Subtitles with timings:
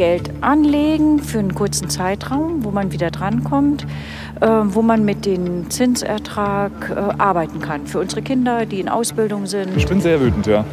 [0.00, 3.86] Geld anlegen für einen kurzen Zeitraum, wo man wieder drankommt,
[4.40, 7.86] äh, wo man mit dem Zinsertrag äh, arbeiten kann.
[7.86, 9.76] Für unsere Kinder, die in Ausbildung sind.
[9.76, 10.64] Ich bin sehr wütend, ja.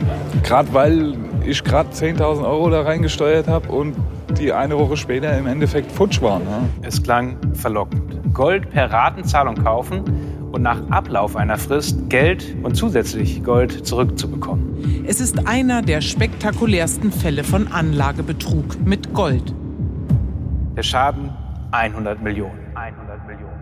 [0.43, 3.97] Gerade weil ich gerade 10.000 Euro da reingesteuert habe und
[4.39, 6.43] die eine Woche später im Endeffekt futsch waren.
[6.43, 6.87] Ja.
[6.87, 8.33] Es klang verlockend.
[8.33, 10.05] Gold per Ratenzahlung kaufen
[10.51, 15.05] und nach Ablauf einer Frist Geld und zusätzlich Gold zurückzubekommen.
[15.05, 19.53] Es ist einer der spektakulärsten Fälle von Anlagebetrug mit Gold.
[20.75, 21.31] Der Schaden
[21.71, 22.59] 100 Millionen.
[22.75, 23.57] 100 Millionen.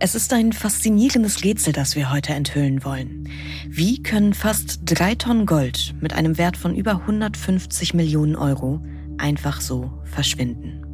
[0.00, 3.28] Es ist ein faszinierendes Rätsel, das wir heute enthüllen wollen.
[3.68, 8.80] Wie können fast drei Tonnen Gold mit einem Wert von über 150 Millionen Euro
[9.18, 10.84] einfach so verschwinden?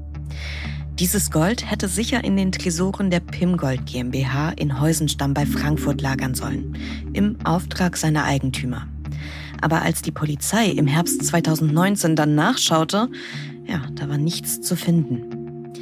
[1.01, 6.35] Dieses Gold hätte sicher in den Tresoren der Pimgold GmbH in Heusenstamm bei Frankfurt lagern
[6.35, 6.77] sollen,
[7.15, 8.87] im Auftrag seiner Eigentümer.
[9.63, 13.09] Aber als die Polizei im Herbst 2019 dann nachschaute,
[13.67, 15.73] ja, da war nichts zu finden.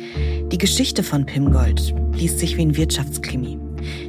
[0.52, 3.58] Die Geschichte von Pimgold liest sich wie ein Wirtschaftskrimi.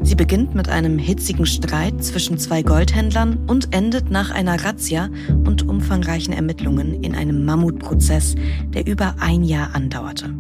[0.04, 5.10] Sie beginnt mit einem hitzigen Streit zwischen zwei Goldhändlern und endet nach einer Razzia
[5.44, 8.36] und umfangreichen Ermittlungen in einem Mammutprozess,
[8.76, 10.36] der über ein Jahr andauerte.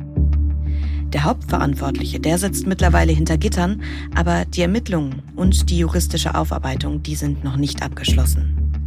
[1.14, 3.82] Der Hauptverantwortliche, der sitzt mittlerweile hinter Gittern,
[4.16, 8.82] aber die Ermittlungen und die juristische Aufarbeitung, die sind noch nicht abgeschlossen.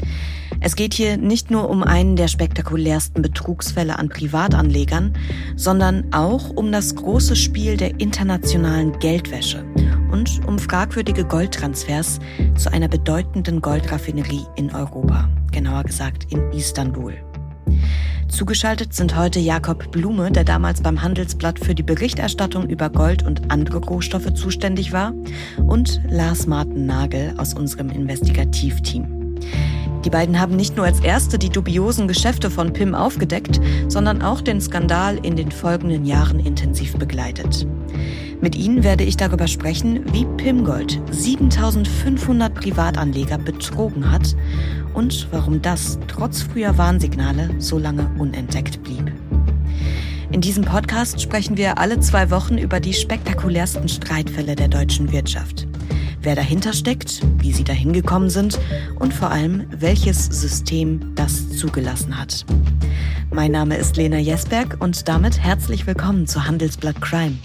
[0.61, 5.15] Es geht hier nicht nur um einen der spektakulärsten Betrugsfälle an Privatanlegern,
[5.57, 9.65] sondern auch um das große Spiel der internationalen Geldwäsche
[10.13, 12.21] und um fragwürdige Goldtransfers
[12.57, 17.15] zu einer bedeutenden Goldraffinerie in Europa, genauer gesagt in Istanbul.
[18.29, 23.51] Zugeschaltet sind heute Jakob Blume, der damals beim Handelsblatt für die Berichterstattung über Gold und
[23.51, 25.13] andere Rohstoffe zuständig war,
[25.59, 29.39] und Lars Martin Nagel aus unserem Investigativteam.
[30.05, 34.41] Die beiden haben nicht nur als Erste die dubiosen Geschäfte von PIM aufgedeckt, sondern auch
[34.41, 37.67] den Skandal in den folgenden Jahren intensiv begleitet.
[38.41, 44.35] Mit ihnen werde ich darüber sprechen, wie Pimgold 7500 Privatanleger betrogen hat
[44.95, 49.13] und warum das trotz früher Warnsignale so lange unentdeckt blieb.
[50.33, 55.69] In diesem Podcast sprechen wir alle zwei Wochen über die spektakulärsten Streitfälle der deutschen Wirtschaft.
[56.25, 58.57] Wer dahinter steckt, wie sie dahin gekommen sind
[59.01, 62.47] und vor allem, welches System das zugelassen hat.
[63.33, 67.39] Mein Name ist Lena Jesberg und damit herzlich willkommen zu Handelsblatt Crime.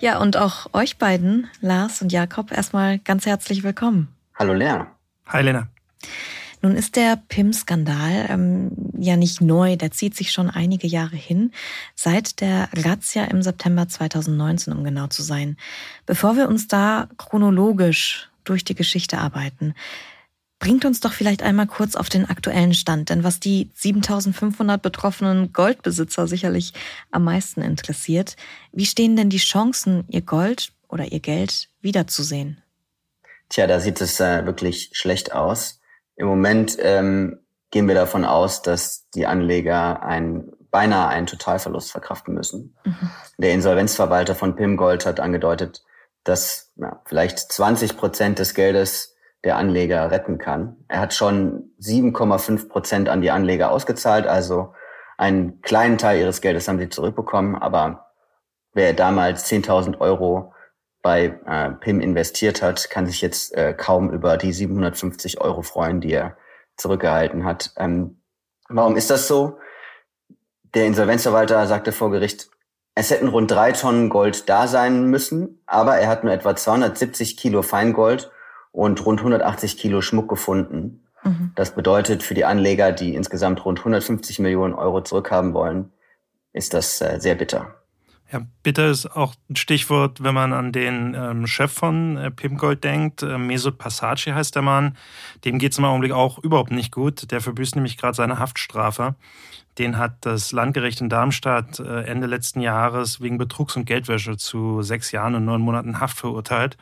[0.00, 4.08] Ja, und auch euch beiden, Lars und Jakob, erstmal ganz herzlich willkommen.
[4.36, 4.80] Hallo Lea.
[5.28, 5.68] Hi Lena.
[6.62, 11.52] Nun ist der PIM-Skandal ähm, ja nicht neu, der zieht sich schon einige Jahre hin,
[11.94, 15.56] seit der Razzia im September 2019, um genau zu sein.
[16.06, 19.74] Bevor wir uns da chronologisch durch die Geschichte arbeiten,
[20.60, 25.54] Bringt uns doch vielleicht einmal kurz auf den aktuellen Stand, denn was die 7500 betroffenen
[25.54, 26.74] Goldbesitzer sicherlich
[27.10, 28.36] am meisten interessiert,
[28.70, 32.60] wie stehen denn die Chancen, ihr Gold oder ihr Geld wiederzusehen?
[33.48, 35.79] Tja, da sieht es äh, wirklich schlecht aus.
[36.20, 37.38] Im Moment ähm,
[37.70, 42.76] gehen wir davon aus, dass die Anleger ein, beinahe einen Totalverlust verkraften müssen.
[42.84, 43.10] Mhm.
[43.38, 45.82] Der Insolvenzverwalter von Pim Gold hat angedeutet,
[46.22, 50.76] dass ja, vielleicht 20 Prozent des Geldes der Anleger retten kann.
[50.88, 54.74] Er hat schon 7,5 Prozent an die Anleger ausgezahlt, also
[55.16, 58.10] einen kleinen Teil ihres Geldes haben sie zurückbekommen, aber
[58.74, 60.52] wer damals 10.000 Euro
[61.02, 66.00] bei äh, PIM investiert hat, kann sich jetzt äh, kaum über die 750 Euro freuen,
[66.00, 66.36] die er
[66.76, 67.72] zurückgehalten hat.
[67.76, 68.20] Ähm,
[68.68, 69.58] warum ist das so?
[70.74, 72.50] Der Insolvenzverwalter sagte vor Gericht,
[72.94, 77.36] es hätten rund drei Tonnen Gold da sein müssen, aber er hat nur etwa 270
[77.36, 78.30] Kilo Feingold
[78.72, 81.06] und rund 180 Kilo Schmuck gefunden.
[81.22, 81.52] Mhm.
[81.54, 85.92] Das bedeutet für die Anleger, die insgesamt rund 150 Millionen Euro zurückhaben wollen,
[86.52, 87.79] ist das äh, sehr bitter.
[88.32, 92.84] Ja, bitter ist auch ein Stichwort, wenn man an den ähm, Chef von äh, Pimgold
[92.84, 93.22] denkt.
[93.24, 94.96] Äh, Mesut Passaci heißt der Mann.
[95.44, 97.32] Dem geht es im Augenblick auch überhaupt nicht gut.
[97.32, 99.16] Der verbüßt nämlich gerade seine Haftstrafe.
[99.78, 104.82] Den hat das Landgericht in Darmstadt äh, Ende letzten Jahres wegen Betrugs und Geldwäsche zu
[104.82, 106.76] sechs Jahren und neun Monaten Haft verurteilt.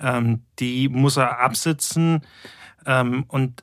[0.00, 2.20] Ähm, die muss er absitzen.
[2.88, 3.62] Ähm, und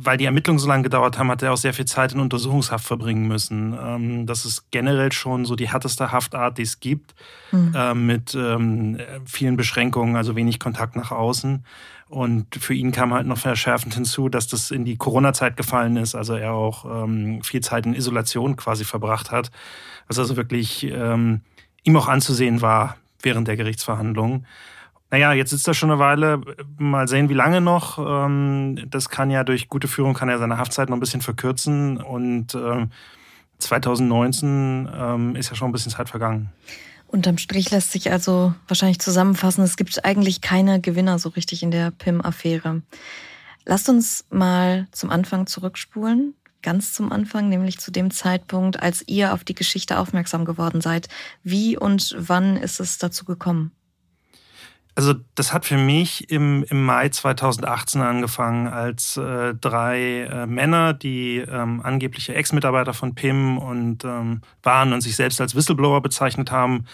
[0.00, 2.86] weil die Ermittlungen so lange gedauert haben, hat er auch sehr viel Zeit in Untersuchungshaft
[2.86, 3.76] verbringen müssen.
[3.78, 7.16] Ähm, das ist generell schon so die härteste Haftart, die es gibt,
[7.50, 7.74] mhm.
[7.74, 11.64] äh, mit ähm, vielen Beschränkungen, also wenig Kontakt nach außen.
[12.08, 16.14] Und für ihn kam halt noch verschärfend hinzu, dass das in die Corona-Zeit gefallen ist,
[16.14, 19.50] also er auch ähm, viel Zeit in Isolation quasi verbracht hat,
[20.06, 21.40] was also wirklich ähm,
[21.82, 24.46] ihm auch anzusehen war während der Gerichtsverhandlungen.
[25.12, 26.40] Naja, jetzt ist er schon eine Weile.
[26.78, 27.98] Mal sehen, wie lange noch.
[27.98, 31.98] Ähm, das kann ja durch gute Führung kann er seine Haftzeit noch ein bisschen verkürzen.
[31.98, 32.56] Und
[33.58, 36.50] 2019 ähm, ähm, ist ja schon ein bisschen Zeit vergangen.
[37.08, 41.70] Unterm Strich lässt sich also wahrscheinlich zusammenfassen, es gibt eigentlich keine Gewinner so richtig in
[41.70, 42.80] der PIM-Affäre.
[43.66, 46.32] Lasst uns mal zum Anfang zurückspulen,
[46.62, 51.08] ganz zum Anfang, nämlich zu dem Zeitpunkt, als ihr auf die Geschichte aufmerksam geworden seid.
[51.42, 53.72] Wie und wann ist es dazu gekommen?
[54.94, 60.92] Also das hat für mich im, im Mai 2018 angefangen, als äh, drei äh, Männer,
[60.92, 66.50] die ähm, angebliche Ex-Mitarbeiter von PIM und ähm, waren und sich selbst als Whistleblower bezeichnet
[66.50, 66.84] haben,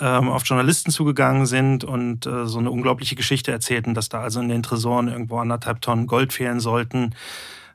[0.00, 4.40] ähm, auf Journalisten zugegangen sind und äh, so eine unglaubliche Geschichte erzählten, dass da also
[4.40, 7.14] in den Tresoren irgendwo anderthalb Tonnen Gold fehlen sollten.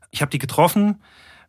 [0.09, 0.99] Ich habe die getroffen,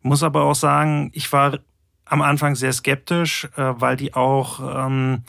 [0.03, 1.57] muss aber auch sagen, ich war
[2.05, 5.23] am Anfang sehr skeptisch, äh, weil die auch ähm,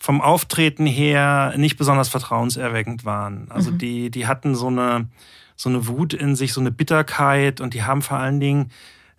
[0.00, 3.50] vom Auftreten her nicht besonders vertrauenserweckend waren.
[3.50, 3.78] Also mhm.
[3.78, 5.08] die, die hatten so eine,
[5.56, 8.70] so eine Wut in sich, so eine Bitterkeit und die haben vor allen Dingen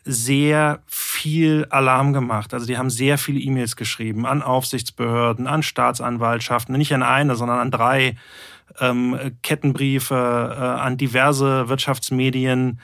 [0.04, 2.56] sehr viel Alarm gemacht.
[2.56, 7.60] Also die haben sehr viele E-Mails geschrieben an Aufsichtsbehörden, an Staatsanwaltschaften, nicht an eine, sondern
[7.60, 8.18] an drei
[8.80, 12.80] ähm, Kettenbriefe, äh, an diverse Wirtschaftsmedien.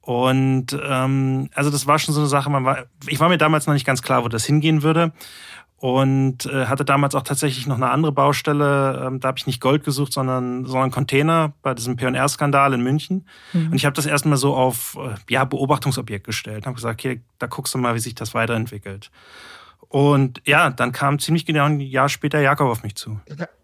[0.00, 3.66] Und ähm, also das war schon so eine Sache, man war, ich war mir damals
[3.66, 5.12] noch nicht ganz klar, wo das hingehen würde
[5.82, 9.04] und äh, hatte damals auch tatsächlich noch eine andere Baustelle.
[9.04, 13.26] Ähm, da habe ich nicht Gold gesucht, sondern, sondern Container bei diesem P&R-Skandal in München.
[13.52, 13.72] Mhm.
[13.72, 16.66] Und ich habe das erstmal so auf äh, ja, Beobachtungsobjekt gestellt.
[16.66, 19.10] Habe gesagt, okay, da guckst du mal, wie sich das weiterentwickelt.
[19.88, 23.18] Und ja, dann kam ziemlich genau ein Jahr später Jakob auf mich zu.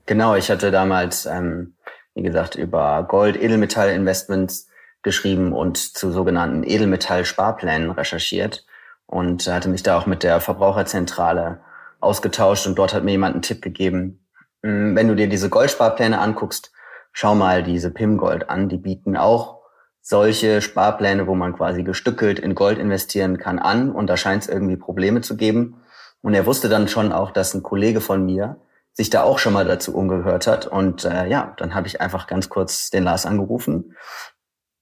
[0.07, 1.75] Genau, ich hatte damals, ähm,
[2.17, 4.67] wie gesagt, über Gold-Edelmetall-Investments
[5.05, 8.67] geschrieben und zu sogenannten Edelmetall-Sparplänen recherchiert
[9.07, 11.61] und hatte mich da auch mit der Verbraucherzentrale
[12.01, 14.27] ausgetauscht und dort hat mir jemand einen Tipp gegeben.
[14.63, 16.73] Hm, wenn du dir diese Goldsparpläne anguckst,
[17.13, 18.69] schau mal diese PIM Gold an.
[18.69, 19.59] Die bieten auch
[20.01, 23.91] solche Sparpläne, wo man quasi gestückelt in Gold investieren kann, an.
[23.91, 25.83] Und da scheint es irgendwie Probleme zu geben.
[26.23, 28.61] Und er wusste dann schon auch, dass ein Kollege von mir
[28.93, 30.67] sich da auch schon mal dazu umgehört hat.
[30.67, 33.95] Und äh, ja, dann habe ich einfach ganz kurz den Lars angerufen.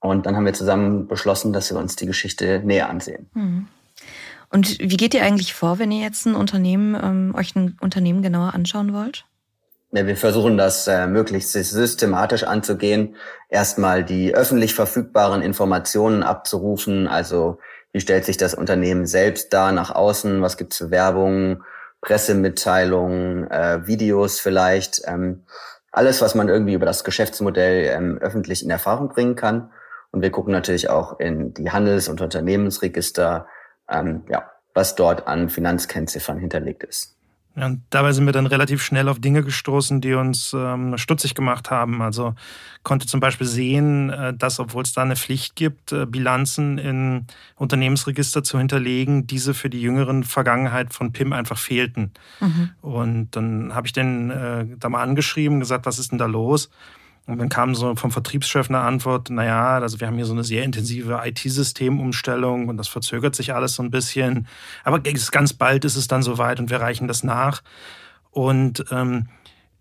[0.01, 3.29] Und dann haben wir zusammen beschlossen, dass wir uns die Geschichte näher ansehen.
[3.35, 3.69] Mhm.
[4.51, 8.23] Und wie geht ihr eigentlich vor, wenn ihr jetzt ein Unternehmen, ähm, euch ein Unternehmen
[8.23, 9.25] genauer anschauen wollt?
[9.93, 13.17] Ja, wir versuchen das äh, möglichst systematisch anzugehen.
[13.49, 17.07] Erstmal die öffentlich verfügbaren Informationen abzurufen.
[17.07, 17.59] Also
[17.93, 20.43] wie stellt sich das Unternehmen selbst dar nach außen?
[20.43, 21.63] Was gibt's für Werbung,
[22.03, 25.03] Pressemitteilungen, äh, Videos vielleicht?
[25.07, 25.45] Ähm,
[25.93, 29.71] alles, was man irgendwie über das Geschäftsmodell ähm, öffentlich in Erfahrung bringen kann.
[30.11, 33.47] Und wir gucken natürlich auch in die Handels- und Unternehmensregister,
[33.91, 37.17] ähm, ja, was dort an Finanzkennziffern hinterlegt ist.
[37.57, 41.35] Ja, und dabei sind wir dann relativ schnell auf Dinge gestoßen, die uns ähm, stutzig
[41.35, 42.03] gemacht haben.
[42.03, 42.35] Also
[42.83, 47.27] konnte zum Beispiel sehen, äh, dass, obwohl es da eine Pflicht gibt, äh, Bilanzen in
[47.55, 52.13] Unternehmensregister zu hinterlegen, diese für die jüngeren Vergangenheit von PIM einfach fehlten.
[52.41, 52.71] Mhm.
[52.83, 56.69] Und dann habe ich den äh, da mal angeschrieben, gesagt, was ist denn da los?
[57.27, 60.45] Und dann kam so vom Vertriebschef eine Antwort, naja, also wir haben hier so eine
[60.45, 64.47] sehr intensive IT-Systemumstellung und das verzögert sich alles so ein bisschen.
[64.85, 67.63] Aber ganz bald ist es dann soweit und wir reichen das nach.
[68.31, 69.29] Und ähm,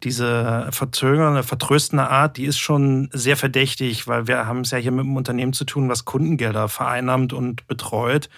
[0.03, 4.91] diese verzögernde, vertröstende Art, die ist schon sehr verdächtig, weil wir haben es ja hier
[4.91, 8.29] mit einem Unternehmen zu tun, was Kundengelder vereinnahmt und betreut.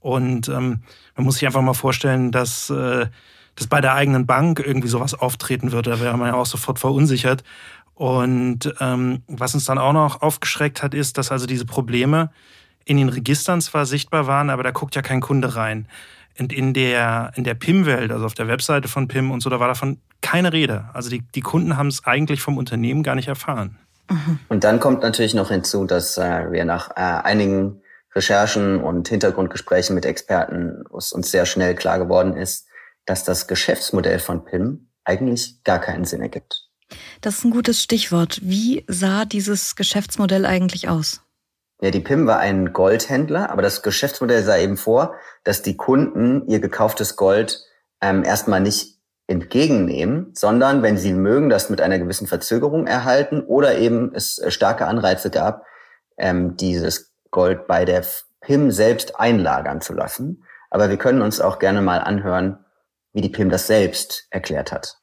[0.00, 0.80] Und ähm,
[1.16, 3.06] man muss sich einfach mal vorstellen, dass, äh,
[3.54, 5.90] dass bei der eigenen Bank irgendwie sowas auftreten würde.
[5.90, 7.42] Da wäre man ja auch sofort verunsichert.
[7.96, 12.30] Und ähm, was uns dann auch noch aufgeschreckt hat, ist, dass also diese Probleme
[12.84, 15.88] in den Registern zwar sichtbar waren, aber da guckt ja kein Kunde rein.
[16.38, 19.60] Und in der, in der PIM-Welt, also auf der Webseite von PIM und so, da
[19.60, 20.84] war davon keine Rede.
[20.92, 23.78] Also die, die Kunden haben es eigentlich vom Unternehmen gar nicht erfahren.
[24.10, 24.40] Mhm.
[24.50, 27.80] Und dann kommt natürlich noch hinzu, dass äh, wir nach äh, einigen
[28.14, 32.66] Recherchen und Hintergrundgesprächen mit Experten uns sehr schnell klar geworden ist,
[33.06, 36.65] dass das Geschäftsmodell von PIM eigentlich gar keinen Sinn ergibt.
[37.26, 38.38] Das ist ein gutes Stichwort.
[38.40, 41.22] Wie sah dieses Geschäftsmodell eigentlich aus?
[41.82, 46.46] Ja, die PIM war ein Goldhändler, aber das Geschäftsmodell sah eben vor, dass die Kunden
[46.46, 47.64] ihr gekauftes Gold
[48.00, 53.76] ähm, erstmal nicht entgegennehmen, sondern wenn sie mögen, das mit einer gewissen Verzögerung erhalten oder
[53.76, 55.64] eben es äh, starke Anreize gab,
[56.18, 58.04] ähm, dieses Gold bei der
[58.40, 60.44] PIM selbst einlagern zu lassen.
[60.70, 62.64] Aber wir können uns auch gerne mal anhören,
[63.14, 65.00] wie die PIM das selbst erklärt hat.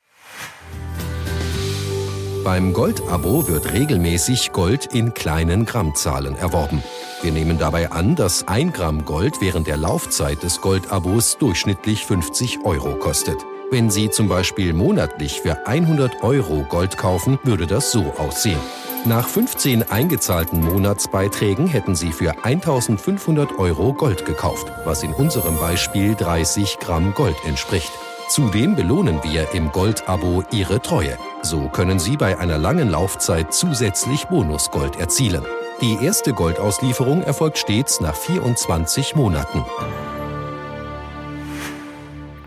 [2.43, 6.83] Beim Gold-Abo wird regelmäßig Gold in kleinen Grammzahlen erworben.
[7.21, 12.65] Wir nehmen dabei an, dass ein Gramm Gold während der Laufzeit des Gold-Abos durchschnittlich 50
[12.65, 13.37] Euro kostet.
[13.71, 18.59] Wenn Sie zum Beispiel monatlich für 100 Euro Gold kaufen, würde das so aussehen.
[19.05, 26.13] Nach 15 eingezahlten Monatsbeiträgen hätten Sie für 1500 Euro Gold gekauft, was in unserem Beispiel
[26.15, 27.91] 30 Gramm Gold entspricht.
[28.27, 31.17] Zudem belohnen wir im Gold-Abo Ihre Treue.
[31.45, 35.43] So können Sie bei einer langen Laufzeit zusätzlich Bonusgold erzielen.
[35.81, 39.65] Die erste Goldauslieferung erfolgt stets nach 24 Monaten.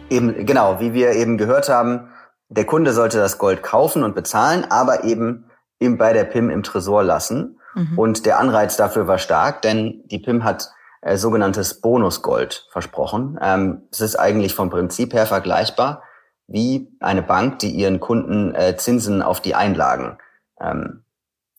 [0.09, 2.09] Eben, genau, wie wir eben gehört haben,
[2.49, 6.63] der Kunde sollte das Gold kaufen und bezahlen, aber eben, eben bei der PIM im
[6.63, 7.61] Tresor lassen.
[7.75, 7.99] Mhm.
[7.99, 10.71] Und der Anreiz dafür war stark, denn die PIM hat
[11.03, 13.39] äh, sogenanntes Bonusgold versprochen.
[13.43, 16.03] Ähm, es ist eigentlich vom Prinzip her vergleichbar
[16.49, 20.19] wie eine Bank, die ihren Kunden äh, Zinsen auf die Einlagen
[20.61, 21.03] ähm,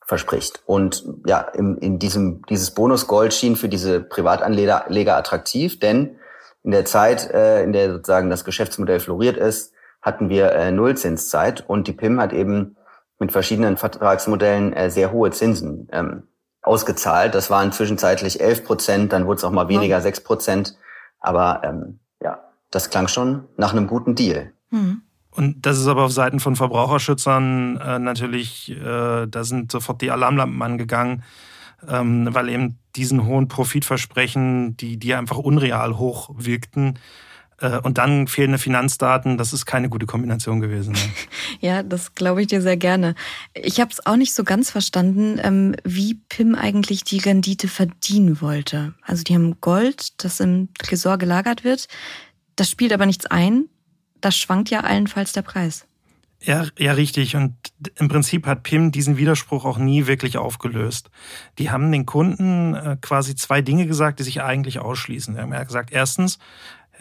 [0.05, 0.61] verspricht.
[0.65, 6.17] Und ja, in, in diesem, dieses Bonusgold schien für diese Privatanleger attraktiv, denn
[6.63, 11.63] in der Zeit, äh, in der sozusagen das Geschäftsmodell floriert ist, hatten wir äh, Nullzinszeit
[11.67, 12.77] und die PIM hat eben
[13.19, 16.23] mit verschiedenen Vertragsmodellen äh, sehr hohe Zinsen ähm,
[16.61, 17.35] ausgezahlt.
[17.35, 20.77] Das waren zwischenzeitlich 11 Prozent, dann wurde es auch mal weniger, 6 Prozent.
[21.19, 24.53] Aber ähm, ja, das klang schon nach einem guten Deal.
[24.69, 25.01] Mhm.
[25.31, 30.09] Und das ist aber auf Seiten von Verbraucherschützern äh, natürlich, äh, da sind sofort die
[30.09, 31.23] Alarmlampen angegangen
[31.87, 36.99] ähm, weil eben diesen hohen Profitversprechen, die, die einfach unreal hoch wirkten,
[37.59, 40.93] äh, und dann fehlende Finanzdaten, das ist keine gute Kombination gewesen.
[40.93, 40.99] Ne?
[41.59, 43.15] ja, das glaube ich dir sehr gerne.
[43.53, 48.41] Ich habe es auch nicht so ganz verstanden, ähm, wie Pim eigentlich die Rendite verdienen
[48.41, 48.93] wollte.
[49.01, 51.87] Also die haben Gold, das im Tresor gelagert wird.
[52.55, 53.69] Das spielt aber nichts ein.
[54.21, 55.85] Das schwankt ja allenfalls der Preis.
[56.39, 57.35] Ja, ja, richtig.
[57.35, 57.55] Und
[57.95, 61.09] im Prinzip hat PIM diesen Widerspruch auch nie wirklich aufgelöst.
[61.57, 65.33] Die haben den Kunden äh, quasi zwei Dinge gesagt, die sich eigentlich ausschließen.
[65.33, 66.37] Sie haben ja gesagt, erstens,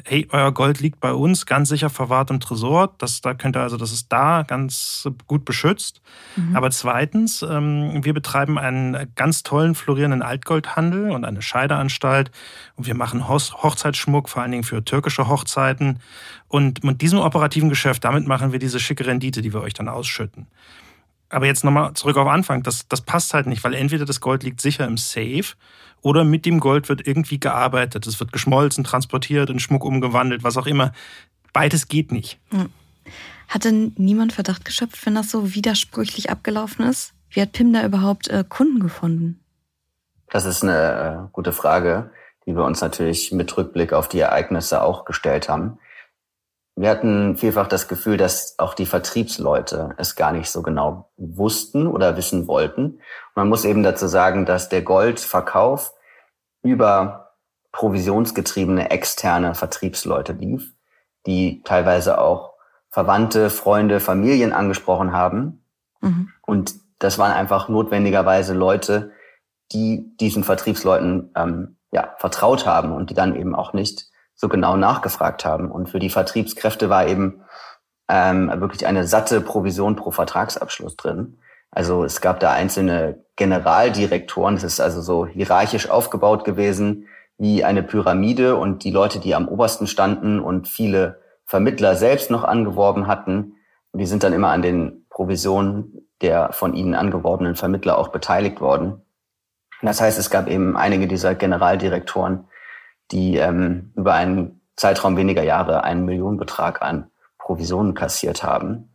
[0.04, 2.94] hey, euer Gold liegt bei uns ganz sicher verwahrt im Tresor.
[2.98, 6.00] Das, da könnt ihr also, das ist da ganz gut beschützt.
[6.36, 6.56] Mhm.
[6.56, 12.30] Aber zweitens, ähm, wir betreiben einen ganz tollen florierenden Altgoldhandel und eine Scheideanstalt.
[12.76, 16.00] Und wir machen Hochzeitsschmuck, vor allen Dingen für türkische Hochzeiten.
[16.48, 19.88] Und mit diesem operativen Geschäft, damit machen wir diese schicke Rendite, die wir euch dann
[19.88, 20.46] ausschütten.
[21.28, 22.62] Aber jetzt nochmal zurück auf Anfang.
[22.62, 25.56] Das, das passt halt nicht, weil entweder das Gold liegt sicher im Safe
[26.02, 28.06] oder mit dem Gold wird irgendwie gearbeitet.
[28.06, 30.92] Es wird geschmolzen, transportiert, in Schmuck umgewandelt, was auch immer.
[31.52, 32.38] Beides geht nicht.
[32.50, 32.70] Hm.
[33.48, 37.12] Hatte niemand Verdacht geschöpft, wenn das so widersprüchlich abgelaufen ist?
[37.30, 39.40] Wie hat Pim da überhaupt äh, Kunden gefunden?
[40.30, 42.10] Das ist eine äh, gute Frage,
[42.46, 45.78] die wir uns natürlich mit Rückblick auf die Ereignisse auch gestellt haben.
[46.78, 51.86] Wir hatten vielfach das Gefühl, dass auch die Vertriebsleute es gar nicht so genau wussten
[51.86, 53.00] oder wissen wollten.
[53.34, 55.94] Man muss eben dazu sagen, dass der Goldverkauf
[56.62, 57.32] über
[57.72, 60.74] provisionsgetriebene externe Vertriebsleute lief,
[61.26, 62.52] die teilweise auch
[62.90, 65.64] Verwandte, Freunde, Familien angesprochen haben.
[66.02, 66.30] Mhm.
[66.42, 69.12] Und das waren einfach notwendigerweise Leute,
[69.72, 74.76] die diesen Vertriebsleuten ähm, ja, vertraut haben und die dann eben auch nicht so genau
[74.76, 75.70] nachgefragt haben.
[75.70, 77.42] Und für die Vertriebskräfte war eben
[78.08, 81.38] ähm, wirklich eine satte Provision pro Vertragsabschluss drin.
[81.70, 87.82] Also es gab da einzelne Generaldirektoren, das ist also so hierarchisch aufgebaut gewesen wie eine
[87.82, 93.56] Pyramide und die Leute, die am obersten standen und viele Vermittler selbst noch angeworben hatten,
[93.92, 99.02] die sind dann immer an den Provisionen der von ihnen angeworbenen Vermittler auch beteiligt worden.
[99.82, 102.48] Das heißt, es gab eben einige dieser Generaldirektoren,
[103.10, 108.90] die ähm, über einen Zeitraum weniger Jahre einen Millionenbetrag an Provisionen kassiert haben.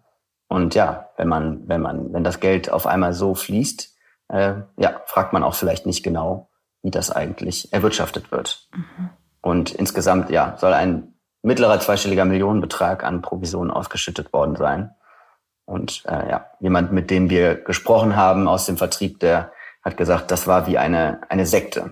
[0.48, 3.96] Und ja, wenn man, wenn man, wenn das Geld auf einmal so fließt,
[4.30, 6.50] äh, ja, fragt man auch vielleicht nicht genau,
[6.84, 8.68] wie das eigentlich erwirtschaftet wird.
[8.74, 9.10] Mhm.
[9.42, 14.92] Und insgesamt, ja, soll ein mittlerer zweistelliger Millionenbetrag an Provisionen ausgeschüttet worden sein.
[15.66, 19.52] Und äh, ja, jemand, mit dem wir gesprochen haben aus dem Vertrieb, der
[19.84, 21.92] hat gesagt, das war wie eine, eine Sekte.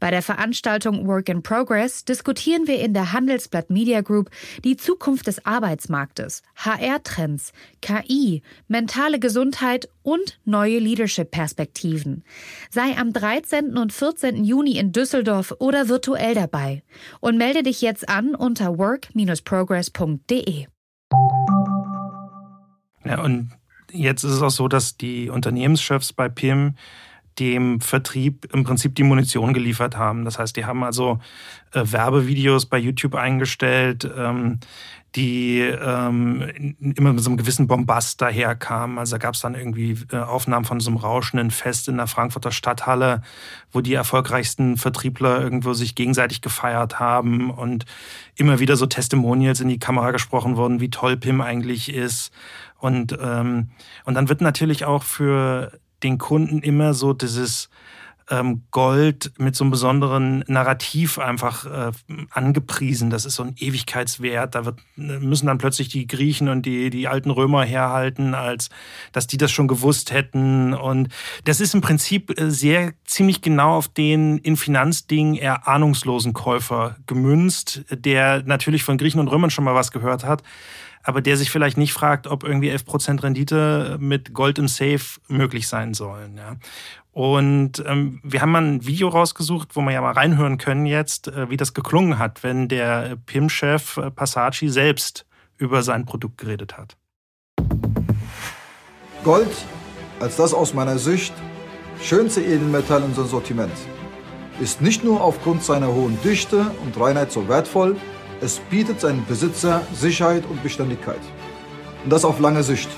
[0.00, 4.30] Bei der Veranstaltung Work in Progress diskutieren wir in der Handelsblatt Media Group
[4.64, 12.24] die Zukunft des Arbeitsmarktes, HR-Trends, KI, mentale Gesundheit und neue Leadership-Perspektiven.
[12.70, 13.76] Sei am 13.
[13.76, 14.44] und 14.
[14.44, 16.82] Juni in Düsseldorf oder virtuell dabei
[17.20, 20.66] und melde dich jetzt an unter work-progress.de.
[23.04, 23.50] Ja, und
[23.92, 26.74] jetzt ist es auch so, dass die Unternehmenschefs bei PIM
[27.38, 30.24] dem Vertrieb im Prinzip die Munition geliefert haben.
[30.24, 31.18] Das heißt, die haben also
[31.72, 34.60] äh, Werbevideos bei YouTube eingestellt, ähm,
[35.16, 38.98] die ähm, immer mit so einem gewissen Bombast daherkamen.
[38.98, 42.08] Also da gab es dann irgendwie äh, Aufnahmen von so einem rauschenden Fest in der
[42.08, 43.22] Frankfurter Stadthalle,
[43.70, 47.84] wo die erfolgreichsten Vertriebler irgendwo sich gegenseitig gefeiert haben und
[48.34, 52.32] immer wieder so Testimonials in die Kamera gesprochen wurden, wie toll Pim eigentlich ist.
[52.78, 53.70] Und, ähm,
[54.04, 55.72] und dann wird natürlich auch für
[56.04, 57.68] den Kunden immer so dieses
[58.30, 61.92] ähm, Gold mit so einem besonderen Narrativ einfach äh,
[62.30, 63.10] angepriesen.
[63.10, 64.54] Das ist so ein Ewigkeitswert.
[64.54, 68.70] Da wird, müssen dann plötzlich die Griechen und die, die alten Römer herhalten, als
[69.12, 70.72] dass die das schon gewusst hätten.
[70.72, 71.08] Und
[71.44, 76.96] das ist im Prinzip äh, sehr ziemlich genau auf den in Finanzdingen eher ahnungslosen Käufer
[77.06, 80.42] gemünzt, der natürlich von Griechen und Römern schon mal was gehört hat
[81.04, 85.68] aber der sich vielleicht nicht fragt, ob irgendwie 11% Rendite mit Gold im Safe möglich
[85.68, 86.36] sein sollen.
[86.36, 86.56] Ja.
[87.12, 91.28] Und ähm, wir haben mal ein Video rausgesucht, wo wir ja mal reinhören können jetzt,
[91.28, 96.96] äh, wie das geklungen hat, wenn der PIM-Chef äh, selbst über sein Produkt geredet hat.
[99.22, 99.54] Gold
[100.20, 101.32] als das aus meiner Sicht
[102.00, 103.72] schönste Edelmetall in unserem Sortiment
[104.60, 107.96] ist nicht nur aufgrund seiner hohen Dichte und Reinheit so wertvoll,
[108.44, 111.20] es bietet seinen Besitzer Sicherheit und Beständigkeit.
[112.04, 112.90] Und das auf lange Sicht.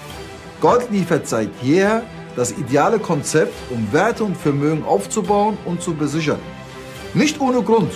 [0.61, 2.03] Gold liefert seit jeher
[2.35, 6.41] das ideale Konzept, um Werte und Vermögen aufzubauen und zu besichern.
[7.15, 7.93] Nicht ohne Grund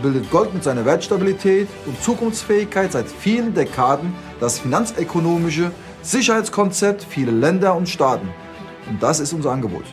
[0.00, 7.74] bildet Gold mit seiner Wertstabilität und Zukunftsfähigkeit seit vielen Dekaden das finanzökonomische Sicherheitskonzept vieler Länder
[7.74, 8.28] und Staaten.
[8.88, 9.84] Und das ist unser Angebot.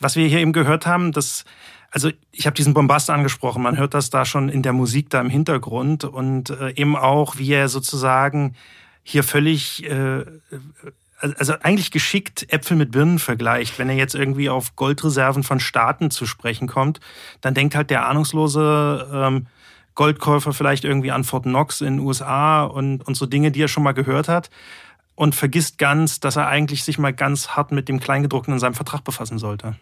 [0.00, 1.44] Was wir hier eben gehört haben, das
[1.96, 5.18] also ich habe diesen Bombast angesprochen, man hört das da schon in der Musik da
[5.18, 8.54] im Hintergrund und äh, eben auch, wie er sozusagen
[9.02, 10.26] hier völlig äh,
[11.18, 13.78] also eigentlich geschickt Äpfel mit Birnen vergleicht.
[13.78, 17.00] Wenn er jetzt irgendwie auf Goldreserven von Staaten zu sprechen kommt,
[17.40, 19.46] dann denkt halt der ahnungslose ähm,
[19.94, 23.68] Goldkäufer vielleicht irgendwie an Fort Knox in den USA und, und so Dinge, die er
[23.68, 24.50] schon mal gehört hat
[25.14, 28.74] und vergisst ganz, dass er eigentlich sich mal ganz hart mit dem Kleingedruckten in seinem
[28.74, 29.76] Vertrag befassen sollte.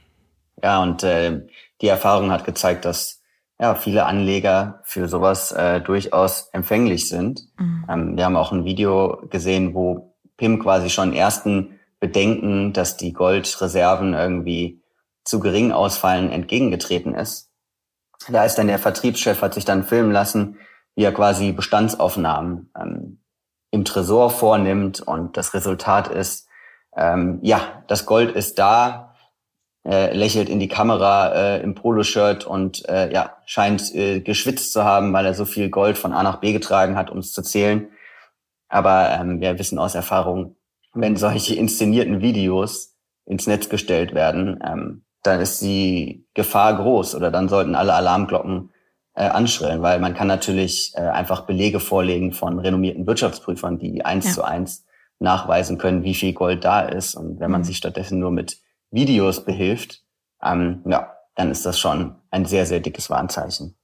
[0.65, 1.43] Ja, und äh,
[1.83, 3.21] die Erfahrung hat gezeigt, dass
[3.61, 7.43] ja, viele Anleger für sowas äh, durchaus empfänglich sind.
[7.59, 7.85] Mhm.
[7.87, 13.13] Ähm, wir haben auch ein Video gesehen, wo PIM quasi schon ersten Bedenken, dass die
[13.13, 14.83] Goldreserven irgendwie
[15.23, 17.51] zu gering ausfallen, entgegengetreten ist.
[18.31, 20.57] Da ist dann der Vertriebschef, hat sich dann filmen lassen,
[20.95, 23.21] wie er quasi Bestandsaufnahmen ähm,
[23.71, 26.49] im Tresor vornimmt und das Resultat ist,
[26.97, 29.14] ähm, ja, das Gold ist da,
[29.87, 34.85] äh, lächelt in die Kamera äh, im Poloshirt und äh, ja, scheint äh, geschwitzt zu
[34.85, 37.43] haben, weil er so viel Gold von A nach B getragen hat, um es zu
[37.43, 37.89] zählen.
[38.69, 40.57] Aber ähm, wir wissen aus Erfahrung,
[40.95, 47.31] wenn solche inszenierten Videos ins Netz gestellt werden, ähm, dann ist die Gefahr groß oder
[47.31, 48.71] dann sollten alle Alarmglocken
[49.15, 54.27] äh, anschrillen, weil man kann natürlich äh, einfach Belege vorlegen von renommierten Wirtschaftsprüfern, die eins
[54.27, 54.33] ja.
[54.33, 54.85] zu eins
[55.19, 57.15] nachweisen können, wie viel Gold da ist.
[57.15, 57.65] Und wenn man mhm.
[57.65, 58.59] sich stattdessen nur mit
[58.95, 60.03] Videos behilft,
[60.43, 63.75] ähm, ja, dann ist das schon ein sehr, sehr dickes Warnzeichen.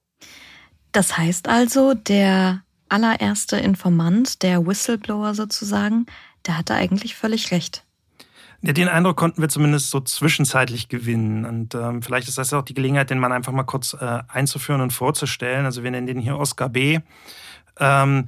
[0.91, 6.05] Das heißt also, der allererste Informant, der Whistleblower sozusagen,
[6.45, 7.85] der hatte eigentlich völlig recht.
[8.63, 11.45] Ja, den Eindruck konnten wir zumindest so zwischenzeitlich gewinnen.
[11.45, 14.81] Und ähm, vielleicht ist das auch die Gelegenheit, den Mann einfach mal kurz äh, einzuführen
[14.81, 15.65] und vorzustellen.
[15.65, 16.99] Also wir nennen den hier Oscar B.
[17.79, 18.27] Ähm,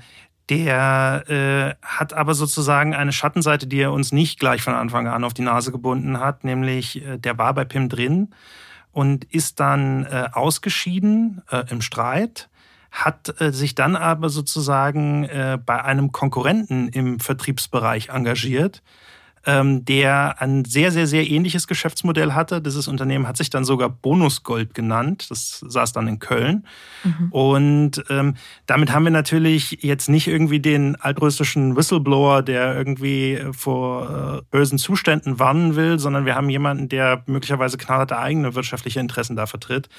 [0.50, 5.24] der äh, hat aber sozusagen eine Schattenseite, die er uns nicht gleich von Anfang an
[5.24, 8.34] auf die Nase gebunden hat, nämlich äh, der war bei Pim drin
[8.92, 12.50] und ist dann äh, ausgeschieden äh, im Streit
[12.94, 18.84] hat äh, sich dann aber sozusagen äh, bei einem Konkurrenten im Vertriebsbereich engagiert,
[19.46, 22.62] ähm, der ein sehr, sehr, sehr ähnliches Geschäftsmodell hatte.
[22.62, 25.28] Dieses Unternehmen hat sich dann sogar Bonusgold genannt.
[25.30, 26.66] Das saß dann in Köln.
[27.04, 27.32] Mhm.
[27.32, 34.40] Und ähm, damit haben wir natürlich jetzt nicht irgendwie den altruistischen Whistleblower, der irgendwie vor
[34.40, 39.36] äh, bösen Zuständen warnen will, sondern wir haben jemanden, der möglicherweise knallharte eigene wirtschaftliche Interessen
[39.36, 39.90] da vertritt.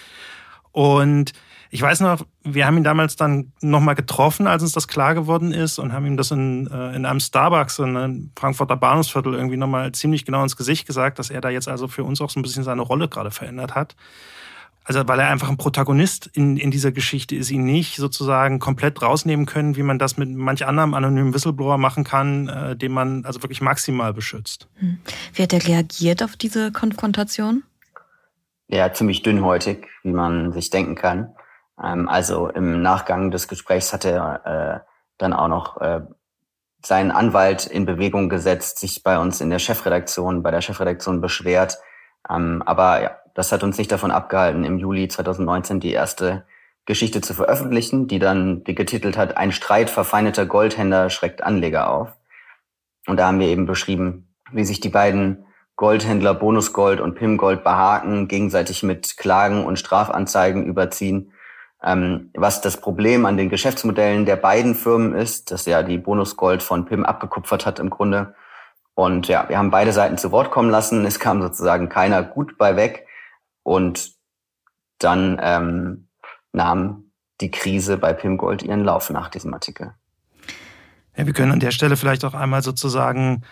[0.72, 1.32] Und
[1.74, 5.50] ich weiß noch, wir haben ihn damals dann nochmal getroffen, als uns das klar geworden
[5.50, 9.56] ist und haben ihm das in, äh, in einem Starbucks in einem Frankfurter Bahnhofsviertel irgendwie
[9.56, 12.38] nochmal ziemlich genau ins Gesicht gesagt, dass er da jetzt also für uns auch so
[12.38, 13.96] ein bisschen seine Rolle gerade verändert hat.
[14.84, 19.02] Also weil er einfach ein Protagonist in, in dieser Geschichte ist, ihn nicht sozusagen komplett
[19.02, 23.24] rausnehmen können, wie man das mit manch anderem anonymen Whistleblower machen kann, äh, den man
[23.24, 24.68] also wirklich maximal beschützt.
[24.76, 24.98] Hm.
[25.32, 27.64] Wie hat er reagiert auf diese Konfrontation?
[28.68, 31.34] Ja, ziemlich dünnhäutig, wie man sich denken kann.
[31.82, 36.02] Ähm, also im Nachgang des Gesprächs hat er äh, dann auch noch äh,
[36.84, 41.78] seinen Anwalt in Bewegung gesetzt, sich bei uns in der Chefredaktion, bei der Chefredaktion beschwert.
[42.28, 46.46] Ähm, aber ja, das hat uns nicht davon abgehalten, im Juli 2019 die erste
[46.86, 52.10] Geschichte zu veröffentlichen, die dann die getitelt hat, ein Streit verfeineter Goldhändler schreckt Anleger auf.
[53.06, 58.28] Und da haben wir eben beschrieben, wie sich die beiden Goldhändler Bonusgold und Pimgold behaken,
[58.28, 61.32] gegenseitig mit Klagen und Strafanzeigen überziehen.
[61.84, 66.62] Ähm, was das Problem an den Geschäftsmodellen der beiden Firmen ist, dass ja die Bonusgold
[66.62, 68.34] von Pim abgekupfert hat im Grunde.
[68.94, 71.04] Und ja, wir haben beide Seiten zu Wort kommen lassen.
[71.04, 73.06] Es kam sozusagen keiner gut bei weg.
[73.62, 74.12] Und
[74.98, 76.08] dann ähm,
[76.52, 79.92] nahm die Krise bei Pim Gold ihren Lauf nach diesem Artikel.
[81.16, 83.42] Ja, wir können an der Stelle vielleicht auch einmal sozusagen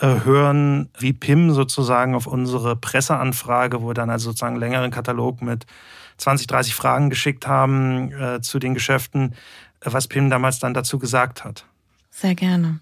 [0.00, 4.90] äh, hören, wie Pim sozusagen auf unsere Presseanfrage, wo wir dann also sozusagen einen längeren
[4.90, 5.66] Katalog mit
[6.18, 9.34] 20, 30 Fragen geschickt haben äh, zu den Geschäften,
[9.80, 11.64] äh, was Pim damals dann dazu gesagt hat.
[12.10, 12.80] Sehr gerne.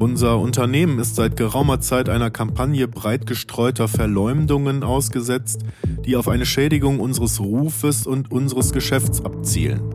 [0.00, 5.62] Unser Unternehmen ist seit geraumer Zeit einer Kampagne breit gestreuter Verleumdungen ausgesetzt,
[6.06, 9.94] die auf eine Schädigung unseres Rufes und unseres Geschäfts abzielen.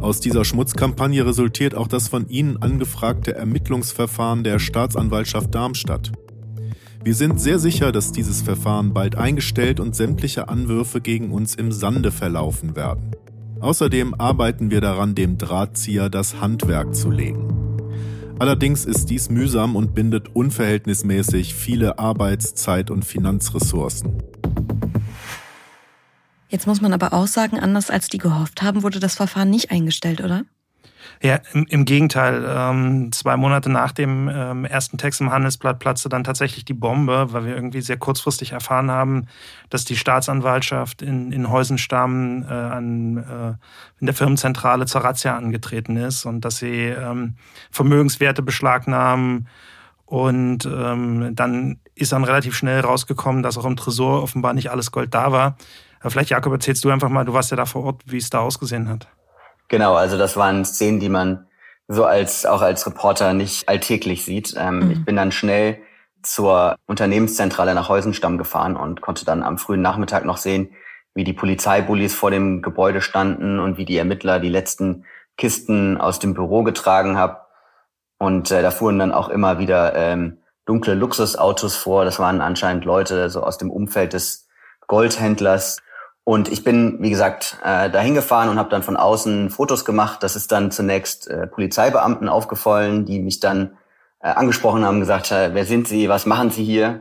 [0.00, 6.10] Aus dieser Schmutzkampagne resultiert auch das von Ihnen angefragte Ermittlungsverfahren der Staatsanwaltschaft Darmstadt.
[7.04, 11.72] Wir sind sehr sicher, dass dieses Verfahren bald eingestellt und sämtliche Anwürfe gegen uns im
[11.72, 13.12] Sande verlaufen werden.
[13.60, 17.48] Außerdem arbeiten wir daran, dem Drahtzieher das Handwerk zu legen.
[18.38, 24.22] Allerdings ist dies mühsam und bindet unverhältnismäßig viele Arbeits-, Zeit- und Finanzressourcen.
[26.48, 29.70] Jetzt muss man aber auch sagen, anders als die gehofft haben, wurde das Verfahren nicht
[29.70, 30.44] eingestellt, oder?
[31.22, 32.44] Ja, im, im Gegenteil.
[32.48, 37.32] Ähm, zwei Monate nach dem ähm, ersten Text im Handelsblatt platzte dann tatsächlich die Bombe,
[37.32, 39.26] weil wir irgendwie sehr kurzfristig erfahren haben,
[39.70, 45.96] dass die Staatsanwaltschaft in, in Heusenstamm äh, an, äh, in der Firmenzentrale zur Razzia angetreten
[45.96, 47.34] ist und dass sie ähm,
[47.70, 49.48] Vermögenswerte beschlagnahmen.
[50.06, 54.90] Und ähm, dann ist dann relativ schnell rausgekommen, dass auch im Tresor offenbar nicht alles
[54.90, 55.56] Gold da war.
[56.00, 58.30] Aber vielleicht, Jakob, erzählst du einfach mal, du warst ja da vor Ort, wie es
[58.30, 59.08] da ausgesehen hat.
[59.68, 61.46] Genau, also das waren Szenen, die man
[61.86, 64.54] so als auch als Reporter nicht alltäglich sieht.
[64.56, 64.90] Ähm, mhm.
[64.90, 65.78] Ich bin dann schnell
[66.22, 70.70] zur Unternehmenszentrale nach Heusenstamm gefahren und konnte dann am frühen Nachmittag noch sehen,
[71.14, 75.04] wie die Polizeibullis vor dem Gebäude standen und wie die Ermittler die letzten
[75.36, 77.36] Kisten aus dem Büro getragen haben.
[78.18, 82.04] Und äh, da fuhren dann auch immer wieder ähm, dunkle Luxusautos vor.
[82.04, 84.48] Das waren anscheinend Leute so aus dem Umfeld des
[84.86, 85.78] Goldhändlers,
[86.28, 90.22] und ich bin, wie gesagt, äh, dahin gefahren und habe dann von außen Fotos gemacht.
[90.22, 93.78] Das ist dann zunächst äh, Polizeibeamten aufgefallen, die mich dann
[94.20, 97.00] äh, angesprochen haben, gesagt, wer sind Sie, was machen Sie hier?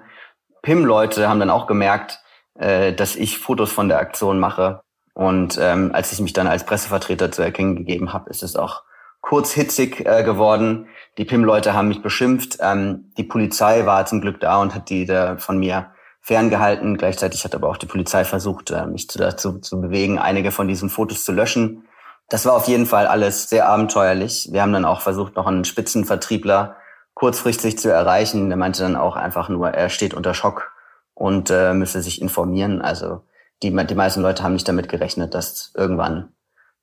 [0.61, 2.21] PIM-Leute haben dann auch gemerkt,
[2.57, 4.79] äh, dass ich Fotos von der Aktion mache.
[5.13, 8.83] Und ähm, als ich mich dann als Pressevertreter zu erkennen gegeben habe, ist es auch
[9.19, 10.87] kurz hitzig äh, geworden.
[11.17, 12.59] Die PIM-Leute haben mich beschimpft.
[12.61, 15.87] Ähm, die Polizei war zum Glück da und hat die da von mir
[16.27, 16.97] ferngehalten.
[16.97, 20.89] Gleichzeitig hat aber auch die Polizei versucht, äh, mich dazu zu bewegen, einige von diesen
[20.89, 21.87] Fotos zu löschen.
[22.27, 24.49] Das war auf jeden Fall alles sehr abenteuerlich.
[24.51, 26.75] Wir haben dann auch versucht, noch einen Spitzenvertriebler
[27.13, 28.49] kurzfristig zu erreichen.
[28.49, 30.73] Der meinte dann auch einfach nur, er steht unter Schock
[31.13, 32.81] und äh, müsse sich informieren.
[32.81, 33.21] Also
[33.63, 36.33] die, die meisten Leute haben nicht damit gerechnet, dass irgendwann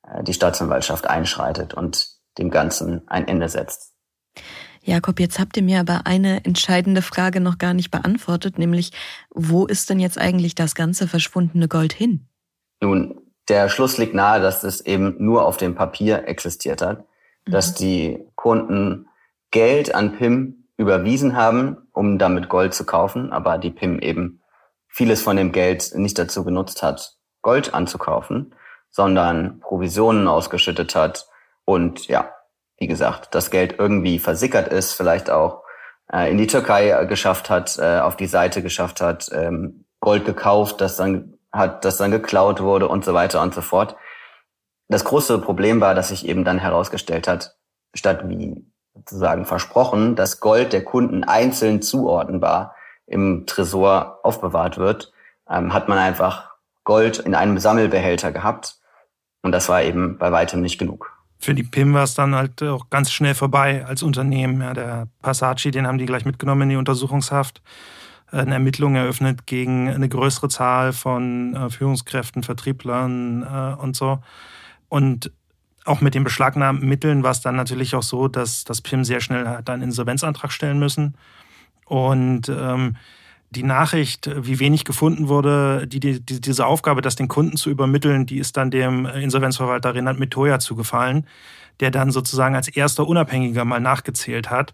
[0.07, 2.07] äh, die Staatsanwaltschaft einschreitet und
[2.39, 3.93] dem Ganzen ein Ende setzt.
[4.85, 8.91] Jakob, jetzt habt ihr mir aber eine entscheidende Frage noch gar nicht beantwortet, nämlich
[9.33, 12.27] wo ist denn jetzt eigentlich das ganze verschwundene Gold hin?
[12.81, 13.19] Nun,
[13.49, 16.99] der Schluss liegt nahe, dass es eben nur auf dem Papier existiert hat,
[17.45, 17.51] mhm.
[17.51, 19.07] dass die Kunden
[19.49, 24.41] Geld an PIM überwiesen haben, um damit Gold zu kaufen, aber die PIM eben
[24.87, 28.53] vieles von dem Geld nicht dazu genutzt hat, Gold anzukaufen,
[28.91, 31.27] sondern Provisionen ausgeschüttet hat
[31.63, 32.34] und ja,
[32.77, 35.63] wie gesagt, das Geld irgendwie versickert ist, vielleicht auch
[36.11, 40.81] äh, in die Türkei geschafft hat, äh, auf die Seite geschafft hat, ähm, Gold gekauft,
[40.81, 43.95] das dann hat, das dann geklaut wurde und so weiter und so fort.
[44.87, 47.55] Das große Problem war, dass sich eben dann herausgestellt hat,
[47.93, 52.75] statt wie sozusagen versprochen, dass Gold der Kunden einzeln zuordnenbar
[53.07, 55.11] im Tresor aufbewahrt wird,
[55.49, 58.77] ähm, hat man einfach Gold in einem Sammelbehälter gehabt.
[59.41, 62.63] Und das war eben bei weitem nicht genug für die PIM war es dann halt
[62.63, 64.61] auch ganz schnell vorbei als Unternehmen.
[64.61, 67.61] Ja, der Passaggi, den haben die gleich mitgenommen in die Untersuchungshaft,
[68.31, 74.19] eine Ermittlung eröffnet gegen eine größere Zahl von äh, Führungskräften, Vertrieblern äh, und so.
[74.89, 75.31] Und
[75.85, 79.21] auch mit den beschlagnahmten Mitteln war es dann natürlich auch so, dass das PIM sehr
[79.21, 81.15] schnell hat einen Insolvenzantrag stellen müssen.
[81.85, 82.95] Und ähm,
[83.55, 88.25] die Nachricht, wie wenig gefunden wurde, die, die, diese Aufgabe, das den Kunden zu übermitteln,
[88.25, 91.25] die ist dann dem Insolvenzverwalter Renat Metoja zugefallen,
[91.79, 94.73] der dann sozusagen als erster Unabhängiger mal nachgezählt hat.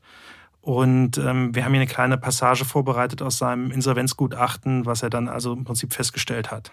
[0.62, 5.28] Und ähm, wir haben hier eine kleine Passage vorbereitet aus seinem Insolvenzgutachten, was er dann
[5.28, 6.72] also im Prinzip festgestellt hat.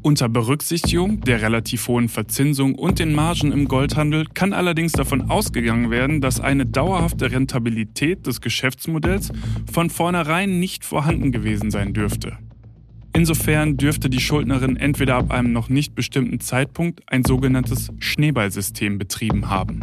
[0.00, 5.90] Unter Berücksichtigung der relativ hohen Verzinsung und den Margen im Goldhandel kann allerdings davon ausgegangen
[5.90, 9.32] werden, dass eine dauerhafte Rentabilität des Geschäftsmodells
[9.70, 12.38] von vornherein nicht vorhanden gewesen sein dürfte.
[13.12, 19.50] Insofern dürfte die Schuldnerin entweder ab einem noch nicht bestimmten Zeitpunkt ein sogenanntes Schneeballsystem betrieben
[19.50, 19.80] haben.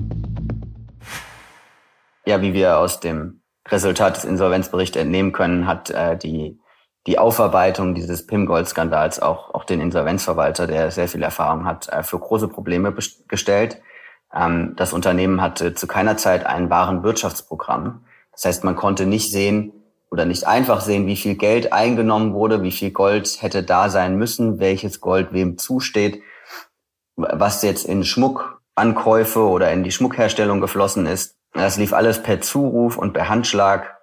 [2.25, 6.57] Ja, wie wir aus dem Resultat des Insolvenzberichts entnehmen können, hat äh, die
[7.07, 12.19] die Aufarbeitung dieses PIM-Gold-Skandals auch, auch den Insolvenzverwalter, der sehr viel Erfahrung hat, äh, für
[12.19, 12.93] große Probleme
[13.27, 13.81] gestellt.
[14.33, 18.05] Ähm, das Unternehmen hatte zu keiner Zeit einen wahren Wirtschaftsprogramm.
[18.31, 19.71] Das heißt, man konnte nicht sehen
[20.09, 24.17] oder nicht einfach sehen, wie viel Geld eingenommen wurde, wie viel Gold hätte da sein
[24.17, 26.21] müssen, welches Gold wem zusteht,
[27.15, 31.35] was jetzt in Schmuckankäufe oder in die Schmuckherstellung geflossen ist.
[31.53, 33.97] Das lief alles per Zuruf und per Handschlag.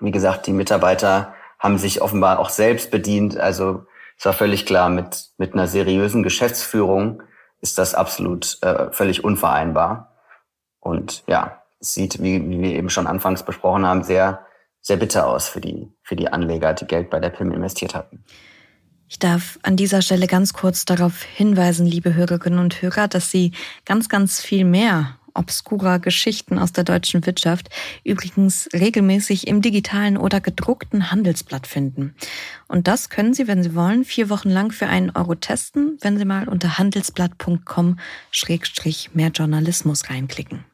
[0.00, 3.38] Wie gesagt, die Mitarbeiter haben sich offenbar auch selbst bedient.
[3.38, 3.86] Also
[4.18, 7.22] es war völlig klar, mit, mit einer seriösen Geschäftsführung
[7.60, 10.16] ist das absolut äh, völlig unvereinbar.
[10.80, 14.44] Und ja, es sieht, wie, wie wir eben schon anfangs besprochen haben, sehr,
[14.80, 18.24] sehr bitter aus für die, für die Anleger, die Geld bei der PIM investiert hatten.
[19.08, 23.52] Ich darf an dieser Stelle ganz kurz darauf hinweisen, liebe Hörerinnen und Hörer, dass Sie
[23.84, 27.68] ganz, ganz viel mehr obskurer Geschichten aus der deutschen Wirtschaft
[28.04, 32.14] übrigens regelmäßig im digitalen oder gedruckten Handelsblatt finden.
[32.68, 36.16] Und das können Sie, wenn Sie wollen, vier Wochen lang für einen Euro testen, wenn
[36.18, 40.64] Sie mal unter handelsblatt.com-mehr Journalismus reinklicken.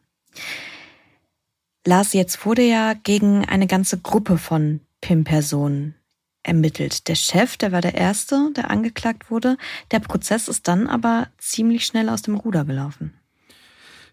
[1.87, 5.95] Lars, jetzt wurde ja gegen eine ganze Gruppe von PIM-Personen
[6.43, 7.09] ermittelt.
[7.09, 9.57] Der Chef, der war der Erste, der angeklagt wurde.
[9.91, 13.18] Der Prozess ist dann aber ziemlich schnell aus dem Ruder gelaufen.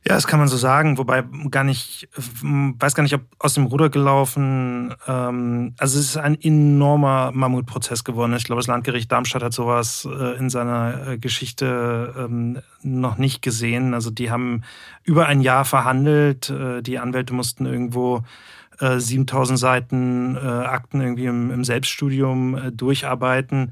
[0.08, 3.66] Ja, das kann man so sagen, wobei gar nicht, weiß gar nicht, ob aus dem
[3.66, 4.94] Ruder gelaufen.
[5.08, 8.36] Ähm, also es ist ein enormer Mammutprozess geworden.
[8.36, 13.42] Ich glaube, das Landgericht Darmstadt hat sowas äh, in seiner äh, Geschichte ähm, noch nicht
[13.42, 13.96] gesehen.
[13.96, 14.62] Also die haben
[15.06, 16.52] über ein Jahr verhandelt.
[16.52, 18.24] Äh, die Anwälte mussten irgendwo
[18.78, 23.72] 7000 Seiten Akten irgendwie im, im Selbststudium durcharbeiten.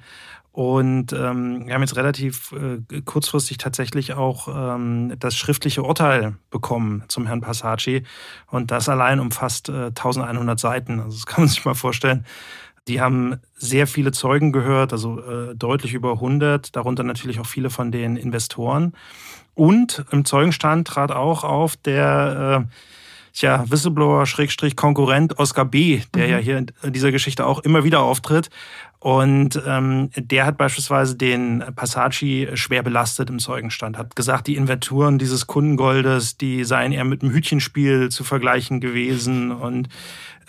[0.54, 7.04] Und ähm, wir haben jetzt relativ äh, kurzfristig tatsächlich auch ähm, das schriftliche Urteil bekommen
[7.08, 8.04] zum Herrn Passacci.
[8.52, 11.00] Und das allein umfasst äh, 1100 Seiten.
[11.00, 12.24] Also das kann man sich mal vorstellen.
[12.88, 17.72] Die haben sehr viele Zeugen gehört, also äh, deutlich über 100, darunter natürlich auch viele
[17.72, 18.94] von den Investoren.
[19.56, 22.74] Und im Zeugenstand trat auch auf der äh,
[23.34, 26.32] Tja, Whistleblower, Schrägstrich, Konkurrent Oscar B., der mhm.
[26.32, 28.52] ja hier in dieser Geschichte auch immer wieder auftritt.
[29.00, 35.17] Und ähm, der hat beispielsweise den Passaggi schwer belastet im Zeugenstand, hat gesagt, die Inventuren
[35.17, 39.89] dieses Kundengoldes, die seien eher mit einem Hütchenspiel zu vergleichen gewesen und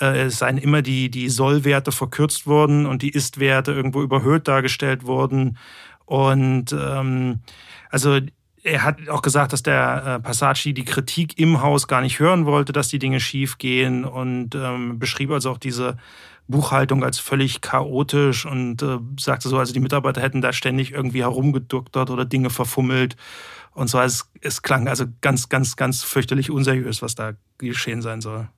[0.00, 5.04] äh, es seien immer die, die Sollwerte verkürzt worden und die Istwerte irgendwo überhöht dargestellt
[5.04, 5.58] worden.
[6.04, 7.40] Und ähm,
[7.90, 8.20] also
[8.64, 12.46] er hat auch gesagt, dass der äh, Passaggi die Kritik im Haus gar nicht hören
[12.46, 15.98] wollte, dass die Dinge schief gehen und ähm, beschrieb also auch diese
[16.48, 21.22] Buchhaltung als völlig chaotisch und äh, sagte so, also die Mitarbeiter hätten da ständig irgendwie
[21.22, 23.16] herumgeducktert oder Dinge verfummelt
[23.74, 23.98] und so.
[23.98, 28.48] Also es, es klang also ganz, ganz, ganz fürchterlich unseriös, was da geschehen sein soll.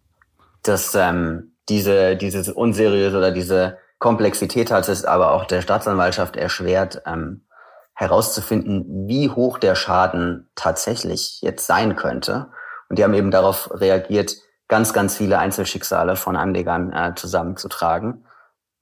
[0.62, 7.03] Dass ähm, diese, dieses Unseriöse oder diese Komplexität hat es aber auch der Staatsanwaltschaft erschwert,
[7.07, 7.42] ähm,
[7.97, 12.49] herauszufinden, wie hoch der Schaden tatsächlich jetzt sein könnte.
[12.89, 14.37] Und die haben eben darauf reagiert,
[14.69, 18.27] ganz, ganz viele Einzelschicksale von Anlegern äh, zusammenzutragen.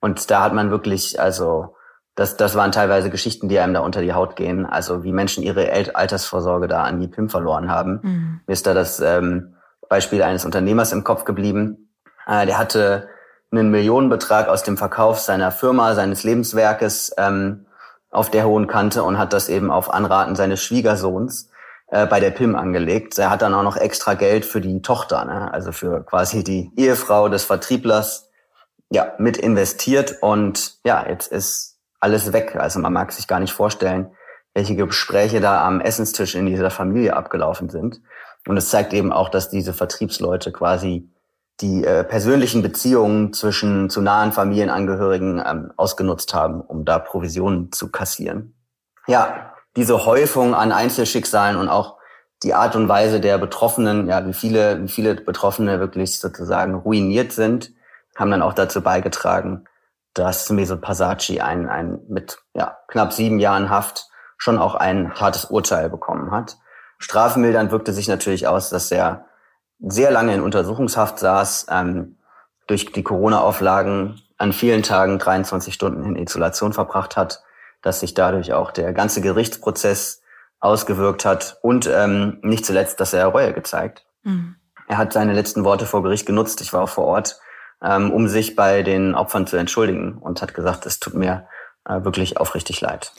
[0.00, 1.76] Und da hat man wirklich, also
[2.16, 4.66] das, das waren teilweise Geschichten, die einem da unter die Haut gehen.
[4.66, 8.00] Also wie Menschen ihre Altersvorsorge da an die PIM verloren haben.
[8.02, 8.40] Mhm.
[8.46, 9.54] Mir ist da das ähm,
[9.88, 11.88] Beispiel eines Unternehmers im Kopf geblieben.
[12.26, 13.08] Äh, der hatte
[13.52, 17.66] einen Millionenbetrag aus dem Verkauf seiner Firma, seines Lebenswerkes ähm,
[18.14, 21.50] auf der hohen Kante und hat das eben auf Anraten seines Schwiegersohns
[21.88, 23.18] äh, bei der PIM angelegt.
[23.18, 25.52] Er hat dann auch noch extra Geld für die Tochter, ne?
[25.52, 28.30] also für quasi die Ehefrau des Vertrieblers,
[28.90, 32.56] ja, mit investiert und ja, jetzt ist alles weg.
[32.56, 34.12] Also man mag sich gar nicht vorstellen,
[34.52, 38.00] welche Gespräche da am Essenstisch in dieser Familie abgelaufen sind.
[38.46, 41.08] Und es zeigt eben auch, dass diese Vertriebsleute quasi
[41.60, 47.90] die äh, persönlichen Beziehungen zwischen zu nahen Familienangehörigen ähm, ausgenutzt haben, um da Provisionen zu
[47.90, 48.54] kassieren.
[49.06, 51.98] Ja, diese Häufung an Einzelschicksalen und auch
[52.42, 57.32] die Art und Weise der Betroffenen, ja, wie viele, wie viele Betroffene wirklich sozusagen ruiniert
[57.32, 57.72] sind,
[58.16, 59.64] haben dann auch dazu beigetragen,
[60.12, 65.46] dass Mesut Pasacci ein, ein mit ja, knapp sieben Jahren Haft schon auch ein hartes
[65.46, 66.58] Urteil bekommen hat.
[66.98, 69.26] Strafmildernd wirkte sich natürlich aus, dass er
[69.80, 72.16] sehr lange in Untersuchungshaft saß, ähm,
[72.66, 77.42] durch die Corona-Auflagen an vielen Tagen 23 Stunden in Isolation verbracht hat,
[77.82, 80.22] dass sich dadurch auch der ganze Gerichtsprozess
[80.60, 84.06] ausgewirkt hat und ähm, nicht zuletzt, dass er Reue gezeigt.
[84.22, 84.56] Mhm.
[84.88, 86.60] Er hat seine letzten Worte vor Gericht genutzt.
[86.62, 87.38] Ich war auch vor Ort
[87.84, 91.46] ähm, um sich bei den Opfern zu entschuldigen und hat gesagt, es tut mir
[91.84, 93.12] äh, wirklich aufrichtig leid.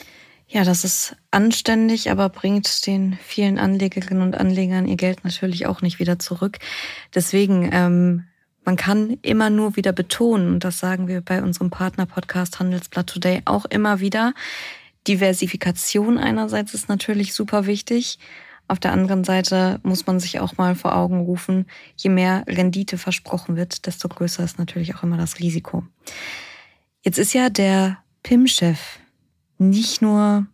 [0.48, 5.82] Ja, das ist anständig, aber bringt den vielen Anlegerinnen und Anlegern ihr Geld natürlich auch
[5.82, 6.58] nicht wieder zurück.
[7.14, 8.24] Deswegen, ähm,
[8.64, 13.42] man kann immer nur wieder betonen, und das sagen wir bei unserem Partner-Podcast Handelsblatt Today
[13.44, 14.34] auch immer wieder,
[15.08, 18.18] Diversifikation einerseits ist natürlich super wichtig,
[18.68, 22.98] auf der anderen Seite muss man sich auch mal vor Augen rufen, je mehr Rendite
[22.98, 25.84] versprochen wird, desto größer ist natürlich auch immer das Risiko.
[27.02, 28.80] Jetzt ist ja der PIM-Chef
[29.58, 30.46] nicht nur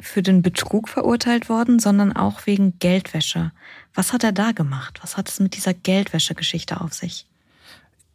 [0.00, 3.52] für den Betrug verurteilt worden, sondern auch wegen Geldwäsche.
[3.94, 4.98] Was hat er da gemacht?
[5.02, 7.26] Was hat es mit dieser Geldwäsche-Geschichte auf sich?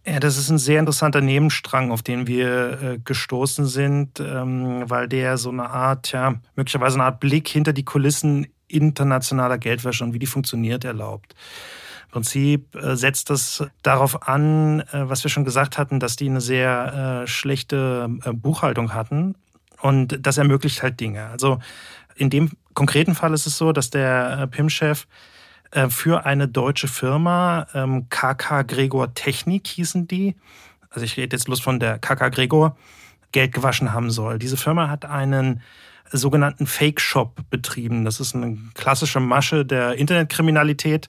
[0.06, 5.08] Ja, das ist ein sehr interessanter Nebenstrang, auf den wir äh, gestoßen sind, ähm, weil
[5.08, 10.13] der so eine Art, ja, möglicherweise eine Art Blick hinter die Kulissen internationaler Geldwäsche und
[10.13, 11.36] wie die funktioniert erlaubt.
[12.06, 16.30] Im Prinzip äh, setzt das darauf an, äh, was wir schon gesagt hatten, dass die
[16.30, 19.36] eine sehr äh, schlechte Buchhaltung hatten.
[19.82, 21.26] Und das ermöglicht halt Dinge.
[21.28, 21.60] Also
[22.15, 25.08] in dem konkreten Fall ist es so, dass der PIM-Chef
[25.89, 27.65] für eine deutsche Firma,
[28.10, 30.36] KK ähm, Gregor Technik hießen die,
[30.89, 32.76] also ich rede jetzt bloß von der KK Gregor,
[33.32, 34.38] Geld gewaschen haben soll.
[34.38, 35.62] Diese Firma hat einen
[36.12, 38.04] sogenannten Fake-Shop betrieben.
[38.04, 41.08] Das ist eine klassische Masche der Internetkriminalität.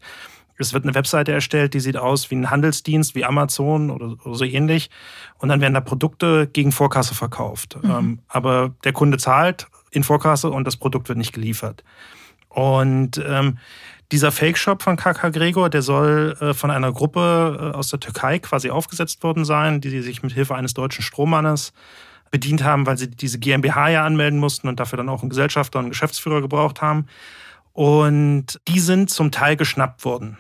[0.59, 4.45] Es wird eine Webseite erstellt, die sieht aus wie ein Handelsdienst, wie Amazon oder, so
[4.45, 4.91] ähnlich.
[5.39, 7.79] Und dann werden da Produkte gegen Vorkasse verkauft.
[7.83, 7.91] Mhm.
[7.91, 11.85] Ähm, aber der Kunde zahlt in Vorkasse und das Produkt wird nicht geliefert.
[12.49, 13.59] Und ähm,
[14.13, 18.39] dieser Fake-Shop von KK Gregor, der soll äh, von einer Gruppe äh, aus der Türkei
[18.39, 21.73] quasi aufgesetzt worden sein, die sich mit Hilfe eines deutschen Strohmannes
[22.31, 25.79] bedient haben, weil sie diese GmbH ja anmelden mussten und dafür dann auch einen Gesellschafter
[25.79, 27.07] und einen Geschäftsführer gebraucht haben.
[27.73, 30.39] Und die sind zum Teil geschnappt worden.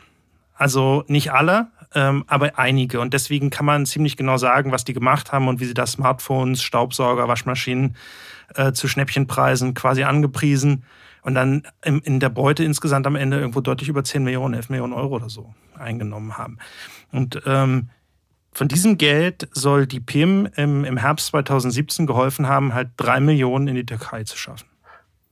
[0.55, 3.01] Also nicht alle, ähm, aber einige.
[3.01, 5.87] Und deswegen kann man ziemlich genau sagen, was die gemacht haben und wie sie da
[5.87, 7.97] Smartphones, Staubsauger, Waschmaschinen
[8.55, 10.85] äh, zu Schnäppchenpreisen quasi angepriesen
[11.23, 14.93] und dann in der Beute insgesamt am Ende irgendwo deutlich über 10 Millionen, 11 Millionen
[14.93, 16.59] Euro oder so eingenommen haben.
[17.13, 17.91] Und ähm,
[18.53, 23.69] von diesem Geld soll die PIM im, im Herbst 2017 geholfen haben, halt drei Millionen
[23.69, 24.69] in die Türkei zu schaffen.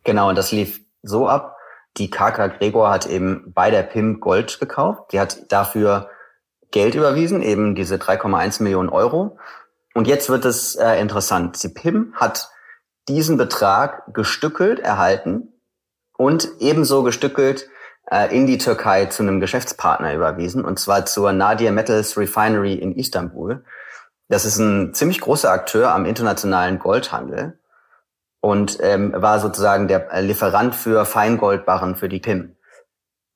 [0.04, 1.56] Genau, und das lief so ab.
[1.96, 5.12] Die KK Gregor hat eben bei der PIM Gold gekauft.
[5.12, 6.10] Die hat dafür
[6.70, 9.38] Geld überwiesen, eben diese 3,1 Millionen Euro.
[9.94, 11.62] Und jetzt wird es äh, interessant.
[11.62, 12.50] Die PIM hat
[13.08, 15.48] diesen Betrag gestückelt erhalten
[16.16, 17.68] und ebenso gestückelt
[18.10, 22.92] äh, in die Türkei zu einem Geschäftspartner überwiesen, und zwar zur Nadir Metals Refinery in
[22.92, 23.64] Istanbul.
[24.28, 27.59] Das ist ein ziemlich großer Akteur am internationalen Goldhandel
[28.40, 32.56] und ähm, war sozusagen der Lieferant für Feingoldbarren für die PIM.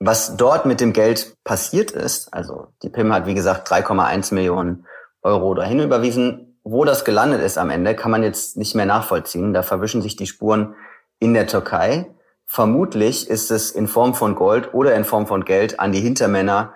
[0.00, 4.86] Was dort mit dem Geld passiert ist, also die PIM hat wie gesagt 3,1 Millionen
[5.22, 6.58] Euro dahin überwiesen.
[6.62, 9.52] Wo das gelandet ist am Ende, kann man jetzt nicht mehr nachvollziehen.
[9.52, 10.74] Da verwischen sich die Spuren
[11.18, 12.14] in der Türkei.
[12.46, 16.74] Vermutlich ist es in Form von Gold oder in Form von Geld an die Hintermänner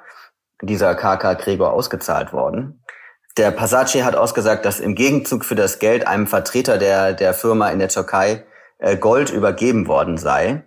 [0.62, 2.82] dieser KK Gregor ausgezahlt worden.
[3.38, 7.68] Der Passaci hat ausgesagt, dass im Gegenzug für das Geld einem Vertreter der, der Firma
[7.70, 8.44] in der Türkei
[8.78, 10.64] äh, Gold übergeben worden sei.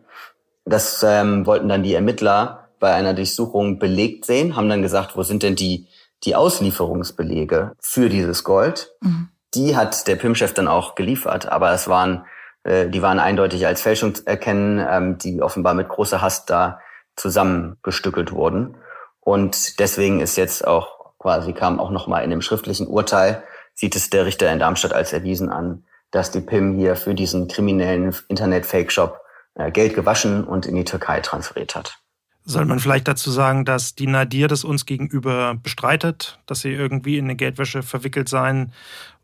[0.66, 5.24] Das ähm, wollten dann die Ermittler bei einer Durchsuchung belegt sehen, haben dann gesagt, wo
[5.24, 5.88] sind denn die,
[6.24, 8.96] die Auslieferungsbelege für dieses Gold?
[9.02, 9.30] Mhm.
[9.54, 12.26] Die hat der PIM-Chef dann auch geliefert, aber es waren
[12.64, 16.80] äh, die waren eindeutig als Fälschung zu erkennen, ähm, die offenbar mit großer Hast da
[17.16, 18.78] zusammengestückelt wurden.
[19.20, 24.10] Und deswegen ist jetzt auch quasi kam auch nochmal in dem schriftlichen Urteil, sieht es
[24.10, 29.22] der Richter in Darmstadt als erwiesen an, dass die PIM hier für diesen kriminellen Internet-Fake-Shop
[29.56, 31.98] äh, Geld gewaschen und in die Türkei transferiert hat.
[32.44, 37.20] Soll man vielleicht dazu sagen, dass die Nadir das uns gegenüber bestreitet, dass sie irgendwie
[37.20, 38.74] in eine Geldwäsche verwickelt seien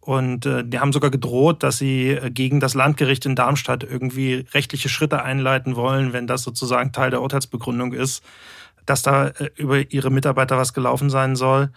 [0.08, 4.46] und äh, die haben sogar gedroht, dass sie äh, gegen das Landgericht in Darmstadt irgendwie
[4.54, 8.24] rechtliche Schritte einleiten wollen, wenn das sozusagen Teil der Urteilsbegründung ist,
[8.86, 11.71] dass da äh, über ihre Mitarbeiter was gelaufen sein soll.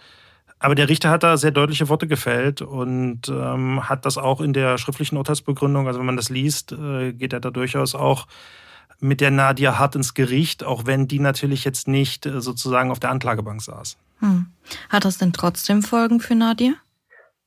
[0.61, 4.53] Aber der Richter hat da sehr deutliche Worte gefällt und ähm, hat das auch in
[4.53, 8.27] der schriftlichen Urteilsbegründung, also wenn man das liest, äh, geht er da durchaus auch
[8.99, 12.99] mit der Nadia hart ins Gericht, auch wenn die natürlich jetzt nicht äh, sozusagen auf
[12.99, 13.97] der Anklagebank saß.
[14.19, 14.45] Hm.
[14.89, 16.73] Hat das denn trotzdem Folgen für Nadia?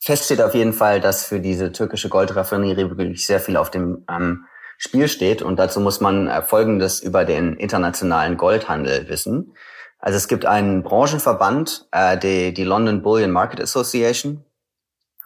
[0.00, 4.04] Fest steht auf jeden Fall, dass für diese türkische Goldraffinerie wirklich sehr viel auf dem
[4.10, 4.44] ähm,
[4.76, 5.40] Spiel steht.
[5.40, 9.54] Und dazu muss man äh, Folgendes über den internationalen Goldhandel wissen.
[10.04, 14.44] Also es gibt einen Branchenverband, äh, die, die London Bullion Market Association,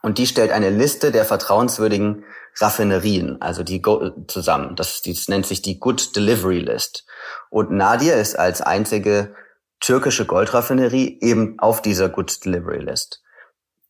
[0.03, 2.22] und die stellt eine Liste der vertrauenswürdigen
[2.61, 4.76] Raffinerien, also die Go zusammen.
[4.76, 7.07] Das, das nennt sich die Good Delivery List.
[7.51, 9.35] Und Nadir ist als einzige
[9.81, 13.24] türkische Goldraffinerie eben auf dieser Good Delivery List.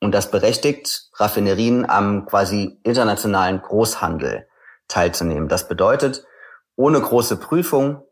[0.00, 4.48] Und das berechtigt Raffinerien am quasi internationalen Großhandel
[4.88, 5.48] teilzunehmen.
[5.48, 6.24] Das bedeutet,
[6.76, 8.07] ohne große Prüfung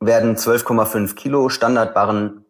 [0.00, 2.44] werden 12,5 Kilo Standardbarren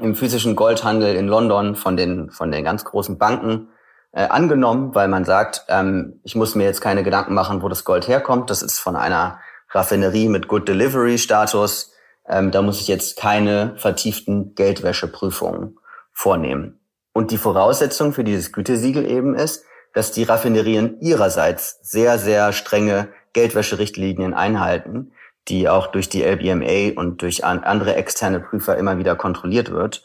[0.00, 3.68] im physischen Goldhandel in London von den, von den ganz großen Banken
[4.12, 7.84] äh, angenommen, weil man sagt, ähm, ich muss mir jetzt keine Gedanken machen, wo das
[7.84, 8.50] Gold herkommt.
[8.50, 11.92] Das ist von einer Raffinerie mit Good Delivery Status.
[12.26, 15.78] Ähm, da muss ich jetzt keine vertieften Geldwäscheprüfungen
[16.12, 16.80] vornehmen.
[17.12, 19.64] Und die Voraussetzung für dieses Gütesiegel eben ist,
[19.94, 25.12] dass die Raffinerien ihrerseits sehr, sehr strenge Geldwäscherichtlinien einhalten,
[25.48, 30.04] die auch durch die LBMA und durch andere externe Prüfer immer wieder kontrolliert wird.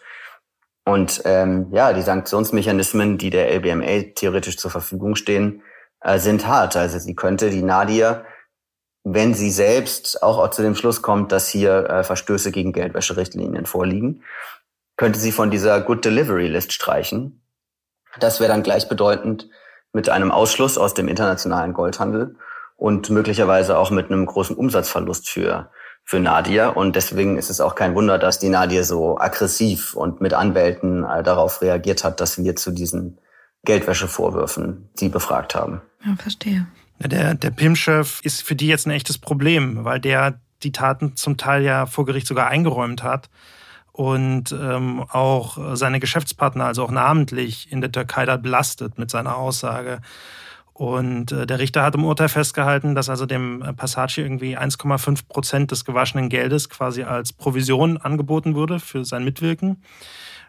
[0.86, 5.62] Und ähm, ja, die Sanktionsmechanismen, die der LBMA theoretisch zur Verfügung stehen,
[6.02, 6.76] äh, sind hart.
[6.76, 8.26] Also sie könnte die Nadia,
[9.04, 14.24] wenn sie selbst auch, zu dem Schluss kommt, dass hier äh, Verstöße gegen Geldwäscherichtlinien vorliegen,
[14.98, 17.42] könnte sie von dieser Good Delivery List streichen.
[18.20, 19.50] Das wäre dann gleichbedeutend
[19.92, 22.36] mit einem Ausschluss aus dem internationalen Goldhandel
[22.76, 25.70] und möglicherweise auch mit einem großen Umsatzverlust für
[26.04, 26.70] für Nadia.
[26.70, 31.04] Und deswegen ist es auch kein Wunder, dass die Nadia so aggressiv und mit Anwälten
[31.04, 33.20] äh, darauf reagiert hat, dass wir zu diesen
[33.64, 35.82] Geldwäschevorwürfen sie befragt haben.
[36.06, 36.68] Ja, verstehe.
[37.00, 41.38] Der, der PIM-Chef ist für die jetzt ein echtes Problem, weil der die Taten zum
[41.38, 43.30] Teil ja vor Gericht sogar eingeräumt hat
[43.92, 49.38] und ähm, auch seine Geschäftspartner, also auch namentlich in der Türkei, da belastet mit seiner
[49.38, 50.02] Aussage.
[50.74, 55.28] Und äh, der Richter hat im Urteil festgehalten, dass also dem äh, Passage irgendwie 1,5
[55.28, 59.84] Prozent des gewaschenen Geldes quasi als Provision angeboten wurde für sein Mitwirken.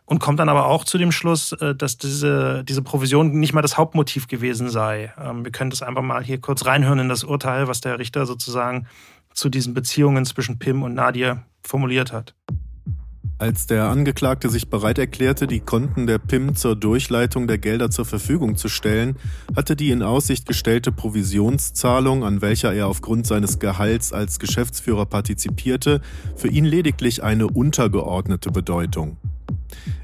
[0.07, 3.62] Und kommt dann aber auch zu dem Schluss, äh, dass diese, diese Provision nicht mal
[3.62, 5.12] das Hauptmotiv gewesen sei.
[5.22, 8.25] Ähm, wir können das einfach mal hier kurz reinhören in das Urteil, was der Richter
[8.25, 8.87] sozusagen
[9.35, 12.35] zu diesen Beziehungen zwischen Pim und Nadir formuliert hat.
[13.37, 18.05] Als der Angeklagte sich bereit erklärte, die Konten der PIM zur Durchleitung der Gelder zur
[18.05, 19.16] Verfügung zu stellen,
[19.57, 26.01] hatte die in Aussicht gestellte Provisionszahlung, an welcher er aufgrund seines Gehalts als Geschäftsführer partizipierte,
[26.37, 29.16] für ihn lediglich eine untergeordnete Bedeutung.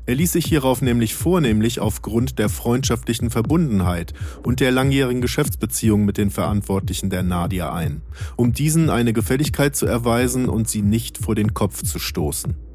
[0.07, 4.13] Er ließ sich hierauf nämlich vornehmlich aufgrund der freundschaftlichen Verbundenheit
[4.43, 8.03] und der langjährigen Geschäftsbeziehung mit den Verantwortlichen der Nadia ein,
[8.35, 12.70] um diesen eine Gefälligkeit zu erweisen und sie nicht vor den Kopf zu stoßen.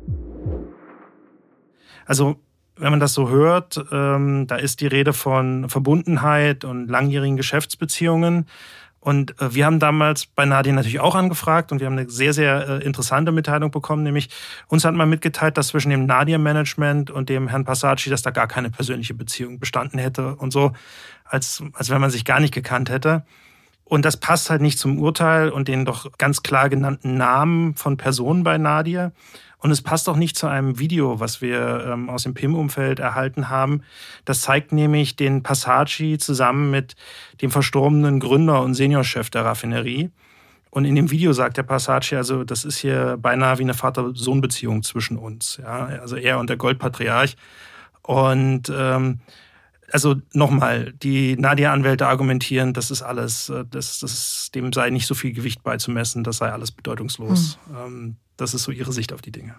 [2.06, 2.38] Also
[2.78, 8.48] wenn man das so hört, ähm, da ist die Rede von Verbundenheit und langjährigen Geschäftsbeziehungen.
[9.00, 12.34] Und äh, wir haben damals bei Nadia natürlich auch angefragt und wir haben eine sehr,
[12.34, 14.30] sehr äh, interessante Mitteilung bekommen, nämlich
[14.68, 18.48] uns hat man mitgeteilt, dass zwischen dem Nadia-Management und dem Herrn Passacci, dass da gar
[18.48, 20.72] keine persönliche Beziehung bestanden hätte und so,
[21.24, 23.24] als, als wenn man sich gar nicht gekannt hätte.
[23.84, 27.98] Und das passt halt nicht zum Urteil und den doch ganz klar genannten Namen von
[27.98, 29.12] Personen bei Nadia.
[29.66, 33.50] Und es passt auch nicht zu einem Video, was wir ähm, aus dem PIM-Umfeld erhalten
[33.50, 33.82] haben.
[34.24, 36.96] Das zeigt nämlich den Passaggi zusammen mit
[37.42, 40.12] dem verstorbenen Gründer und Seniorchef der Raffinerie.
[40.70, 44.84] Und in dem Video sagt der Passaggi, also das ist hier beinahe wie eine Vater-Sohn-Beziehung
[44.84, 45.58] zwischen uns.
[45.60, 45.88] Ja?
[46.00, 47.36] Also er und der Goldpatriarch.
[48.04, 49.22] Und ähm,
[49.92, 55.16] also nochmal, die Nadia-Anwälte argumentieren, das ist alles, äh, das, das, dem sei nicht so
[55.16, 57.58] viel Gewicht beizumessen, das sei alles bedeutungslos.
[57.74, 58.18] Hm.
[58.38, 59.56] Das ist so ihre Sicht auf die Dinge.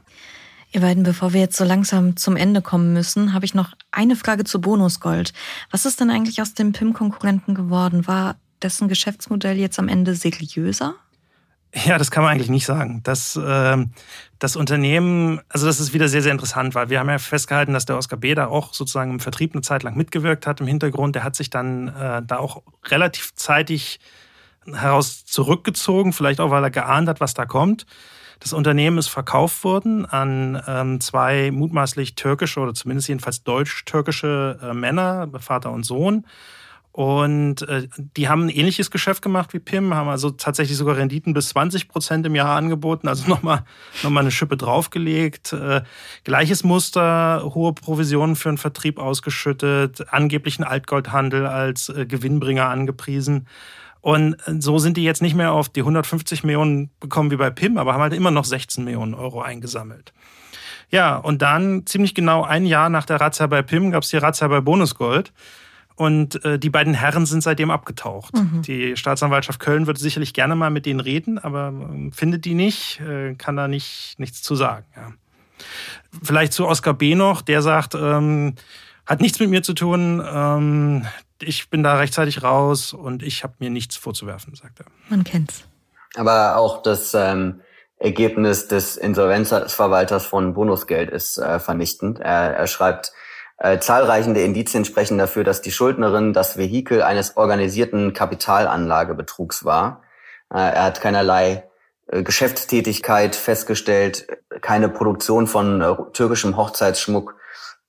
[0.73, 4.17] Ihr beiden, bevor wir jetzt so langsam zum Ende kommen müssen, habe ich noch eine
[4.17, 5.33] Frage zu Bonusgold.
[5.71, 8.07] Was ist denn eigentlich aus dem PIM-Konkurrenten geworden?
[8.07, 10.97] War dessen Geschäftsmodell jetzt am Ende seriöser?
[11.85, 13.01] Ja, das kann man eigentlich nicht sagen.
[13.03, 13.77] Das, äh,
[14.39, 17.85] das Unternehmen, also das ist wieder sehr, sehr interessant, weil wir haben ja festgehalten, dass
[17.85, 18.35] der Oskar B.
[18.35, 21.15] da auch sozusagen im Vertrieb eine Zeit lang mitgewirkt hat im Hintergrund.
[21.15, 24.01] Der hat sich dann äh, da auch relativ zeitig
[24.67, 27.87] heraus zurückgezogen, vielleicht auch, weil er geahnt hat, was da kommt.
[28.41, 34.75] Das Unternehmen ist verkauft worden an ähm, zwei mutmaßlich türkische oder zumindest jedenfalls deutsch-türkische äh,
[34.75, 36.27] Männer, Vater und Sohn.
[36.97, 41.35] Und äh, die haben ein ähnliches Geschäft gemacht wie PIM, haben also tatsächlich sogar Renditen
[41.35, 43.65] bis 20 Prozent im Jahr angeboten, also nochmal
[44.03, 45.53] noch mal eine Schippe draufgelegt.
[45.53, 45.83] Äh,
[46.25, 53.47] gleiches Muster, hohe Provisionen für den Vertrieb ausgeschüttet, angeblichen Altgoldhandel als äh, Gewinnbringer angepriesen.
[54.07, 57.77] Und so sind die jetzt nicht mehr auf die 150 Millionen bekommen wie bei PIM,
[57.77, 60.13] aber haben halt immer noch 16 Millionen Euro eingesammelt.
[60.93, 64.19] Ja, und dann ziemlich genau ein Jahr nach der Razzia bei PIM gab es die
[64.19, 65.33] Razzia bei Bonusgold.
[65.97, 68.33] Und äh, die beiden Herren sind seitdem abgetaucht.
[68.37, 68.63] Mhm.
[68.63, 73.01] Die Staatsanwaltschaft Köln würde sicherlich gerne mal mit denen reden, aber äh, findet die nicht,
[73.01, 74.87] äh, kann da nicht, nichts zu sagen.
[74.95, 75.15] Ja.
[76.23, 77.17] Vielleicht zu Oskar B.
[77.17, 78.55] noch, der sagt, ähm,
[79.05, 81.07] hat nichts mit mir zu tun, ähm,
[81.43, 84.87] ich bin da rechtzeitig raus und ich habe mir nichts vorzuwerfen, sagt er.
[85.09, 85.65] Man kennt's.
[86.17, 87.61] Aber auch das ähm,
[87.99, 92.21] Ergebnis des Insolvenzverwalters von Bonusgeld ist äh, vernichtend.
[92.21, 93.13] Er, er schreibt,
[93.59, 100.03] äh, zahlreichende Indizien sprechen dafür, dass die Schuldnerin das Vehikel eines organisierten Kapitalanlagebetrugs war.
[100.53, 101.65] Äh, er hat keinerlei
[102.09, 104.27] äh, Geschäftstätigkeit festgestellt,
[104.61, 107.35] keine Produktion von äh, türkischem Hochzeitsschmuck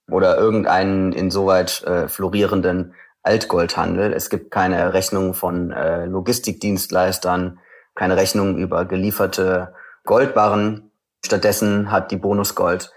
[0.10, 2.93] oder irgendeinen insoweit äh, florierenden
[3.28, 4.13] Altgoldhandel.
[4.13, 7.59] Es gibt keine Rechnung von äh, Logistikdienstleistern,
[7.93, 9.73] keine Rechnung über gelieferte
[10.05, 10.91] Goldbarren.
[11.25, 12.93] Stattdessen hat die Bonusgold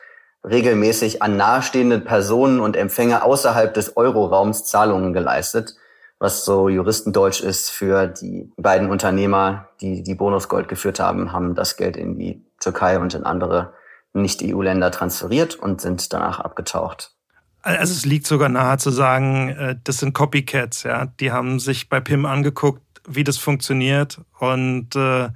[0.49, 5.75] regelmäßig an nahestehende Personen und Empfänger außerhalb des Euroraums Zahlungen geleistet,
[6.21, 11.77] was so Juristendeutsch ist für die beiden Unternehmer, die die Bonusgold geführt haben, haben das
[11.77, 13.73] Geld in die Türkei und in andere
[14.13, 17.15] Nicht-EU-Länder transferiert und sind danach abgetaucht.
[17.63, 21.07] Also es liegt sogar nahe zu sagen, äh, das sind Copycats, ja.
[21.21, 25.29] Die haben sich bei PIM angeguckt, wie das funktioniert und äh,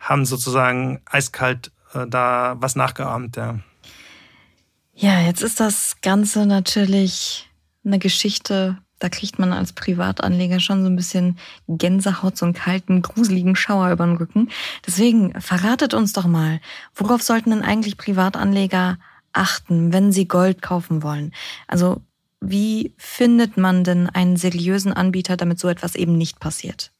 [0.00, 3.60] haben sozusagen eiskalt äh, da was nachgeahmt, ja.
[4.96, 7.50] Ja, jetzt ist das Ganze natürlich
[7.84, 11.38] eine Geschichte, da kriegt man als Privatanleger schon so ein bisschen
[11.68, 14.50] Gänsehaut, so einen kalten, gruseligen Schauer über den Rücken.
[14.86, 16.60] Deswegen verratet uns doch mal,
[16.94, 18.98] worauf sollten denn eigentlich Privatanleger
[19.34, 21.32] achten, wenn sie Gold kaufen wollen?
[21.66, 22.00] Also
[22.40, 26.92] wie findet man denn einen seriösen Anbieter, damit so etwas eben nicht passiert?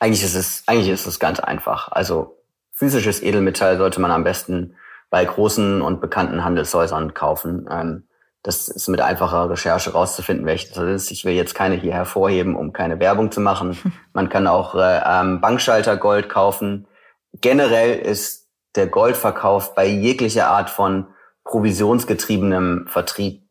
[0.00, 1.90] Eigentlich ist es, eigentlich ist es ganz einfach.
[1.90, 2.38] Also
[2.72, 4.76] physisches Edelmetall sollte man am besten
[5.10, 7.68] bei großen und bekannten Handelshäusern kaufen.
[7.70, 8.04] Ähm,
[8.42, 11.10] das ist mit einfacher Recherche rauszufinden, welches das ist.
[11.10, 13.76] Ich will jetzt keine hier hervorheben, um keine Werbung zu machen.
[14.12, 15.00] Man kann auch äh,
[15.38, 16.86] Bankschalter Gold kaufen.
[17.40, 21.08] Generell ist der Goldverkauf bei jeglicher Art von
[21.48, 23.42] provisionsgetriebenem Vertrieb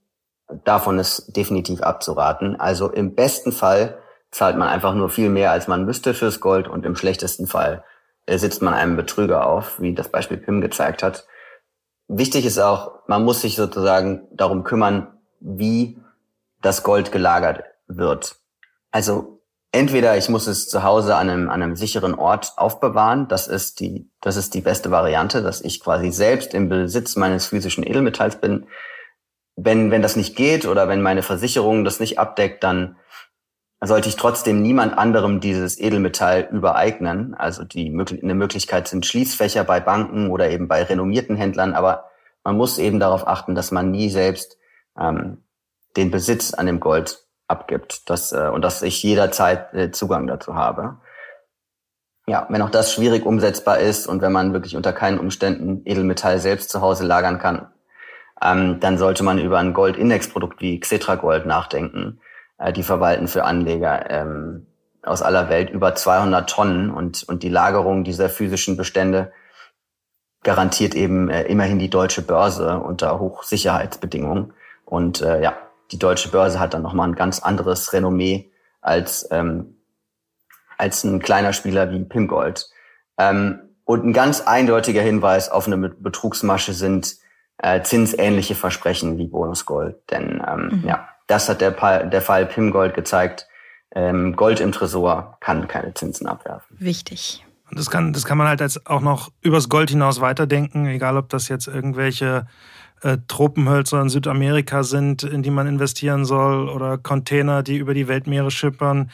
[0.63, 2.55] davon ist definitiv abzuraten.
[2.57, 3.97] Also im besten Fall
[4.31, 7.83] zahlt man einfach nur viel mehr, als man müsste fürs Gold und im schlechtesten Fall
[8.29, 11.25] sitzt man einem Betrüger auf, wie das Beispiel Pim gezeigt hat.
[12.07, 15.07] Wichtig ist auch, man muss sich sozusagen darum kümmern,
[15.39, 15.99] wie
[16.61, 18.35] das Gold gelagert wird.
[18.91, 19.36] Also
[19.71, 23.79] entweder ich muss es zu Hause an einem, an einem sicheren Ort aufbewahren, das ist
[23.79, 28.39] die, das ist die beste Variante, dass ich quasi selbst im Besitz meines physischen Edelmetalls
[28.39, 28.67] bin.
[29.55, 32.97] Wenn, wenn das nicht geht oder wenn meine Versicherung das nicht abdeckt, dann
[33.81, 37.35] sollte ich trotzdem niemand anderem dieses Edelmetall übereignen.
[37.35, 42.05] Also die eine Möglichkeit sind Schließfächer bei Banken oder eben bei renommierten Händlern, aber
[42.43, 44.57] man muss eben darauf achten, dass man nie selbst
[44.99, 45.43] ähm,
[45.95, 50.55] den Besitz an dem Gold abgibt das, äh, und dass ich jederzeit äh, Zugang dazu
[50.55, 50.97] habe.
[52.27, 56.39] Ja, wenn auch das schwierig umsetzbar ist und wenn man wirklich unter keinen Umständen Edelmetall
[56.39, 57.67] selbst zu Hause lagern kann,
[58.41, 62.19] ähm, dann sollte man über ein Goldindexprodukt wie Xetra Gold nachdenken
[62.57, 64.67] äh, die verwalten für Anleger ähm,
[65.03, 69.31] aus aller Welt über 200 Tonnen und, und die Lagerung dieser physischen Bestände
[70.43, 74.53] garantiert eben äh, immerhin die deutsche Börse unter Hochsicherheitsbedingungen.
[74.85, 75.57] Und äh, ja,
[75.91, 79.77] die deutsche Börse hat dann nochmal ein ganz anderes Renommee als, ähm,
[80.77, 82.69] als ein kleiner Spieler wie Pimgold.
[83.17, 87.15] Ähm, und ein ganz eindeutiger Hinweis auf eine Betrugsmasche sind
[87.57, 89.97] äh, zinsähnliche Versprechen wie Bonusgold.
[90.11, 90.87] Denn ähm, mhm.
[90.87, 91.71] ja, das hat der,
[92.05, 93.47] der Fall Pimgold gezeigt.
[93.95, 96.75] Ähm, Gold im Tresor kann keine Zinsen abwerfen.
[96.79, 97.45] Wichtig.
[97.69, 101.17] Und das kann, das kann man halt als auch noch übers Gold hinaus weiterdenken, egal
[101.17, 102.47] ob das jetzt irgendwelche
[103.01, 108.07] äh, Tropenhölzer in Südamerika sind, in die man investieren soll, oder Container, die über die
[108.07, 109.11] Weltmeere schippern.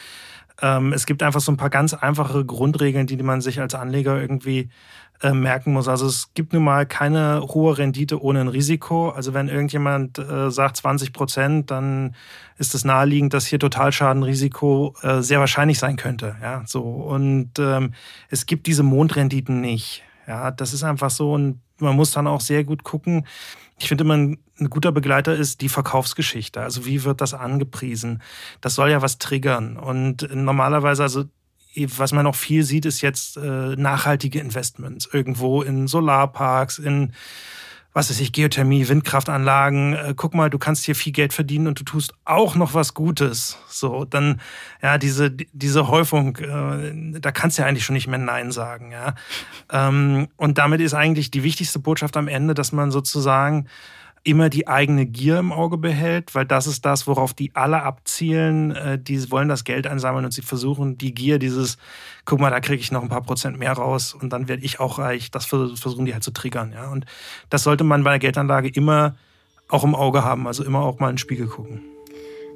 [0.62, 3.76] Ähm, es gibt einfach so ein paar ganz einfache Grundregeln, die, die man sich als
[3.76, 4.70] Anleger irgendwie
[5.22, 5.88] äh, merken muss.
[5.88, 9.10] Also es gibt nun mal keine hohe Rendite ohne ein Risiko.
[9.10, 12.16] Also wenn irgendjemand äh, sagt 20 Prozent, dann
[12.58, 16.36] ist es naheliegend, dass hier Totalschadenrisiko äh, sehr wahrscheinlich sein könnte.
[16.42, 17.94] Ja, so und ähm,
[18.30, 20.04] es gibt diese Mondrenditen nicht.
[20.28, 23.26] Ja, das ist einfach so und man muss dann auch sehr gut gucken.
[23.84, 24.38] Ich finde immer ein,
[24.70, 26.62] guter Begleiter ist die Verkaufsgeschichte.
[26.62, 28.22] Also wie wird das angepriesen?
[28.62, 31.26] Das soll ja was triggern und normalerweise also
[31.76, 35.10] was man auch viel sieht, ist jetzt äh, nachhaltige Investments.
[35.12, 37.14] Irgendwo in Solarparks, in
[37.94, 39.94] was weiß ich, Geothermie, Windkraftanlagen.
[39.94, 42.94] Äh, guck mal, du kannst hier viel Geld verdienen und du tust auch noch was
[42.94, 43.60] Gutes.
[43.68, 44.42] So, dann,
[44.82, 48.92] ja, diese, diese Häufung, äh, da kannst du ja eigentlich schon nicht mehr Nein sagen,
[48.92, 49.16] ja.
[49.72, 53.68] Ähm, und damit ist eigentlich die wichtigste Botschaft am Ende, dass man sozusagen
[54.24, 58.72] immer die eigene Gier im Auge behält, weil das ist das, worauf die alle abzielen.
[58.72, 61.78] Äh, die wollen das Geld einsammeln und sie versuchen die Gier, dieses,
[62.26, 64.80] guck mal, da kriege ich noch ein paar Prozent mehr raus und dann werde ich
[64.80, 65.30] auch reich.
[65.32, 66.72] Das versuchen die halt zu triggern.
[66.72, 66.90] Ja?
[66.90, 67.06] Und
[67.50, 69.16] das sollte man bei der Geldanlage immer
[69.68, 71.82] auch im Auge haben, also immer auch mal in den Spiegel gucken.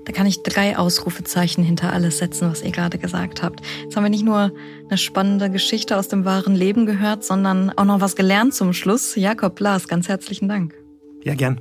[0.05, 3.59] Da kann ich drei Ausrufezeichen hinter alles setzen, was ihr gerade gesagt habt.
[3.83, 4.53] Jetzt haben wir nicht nur
[4.87, 9.15] eine spannende Geschichte aus dem wahren Leben gehört, sondern auch noch was gelernt zum Schluss.
[9.15, 10.86] Jakob Blas, ganz herzlichen Dank.
[11.27, 11.59] Ja, gern.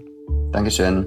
[0.52, 1.04] Dankeschön.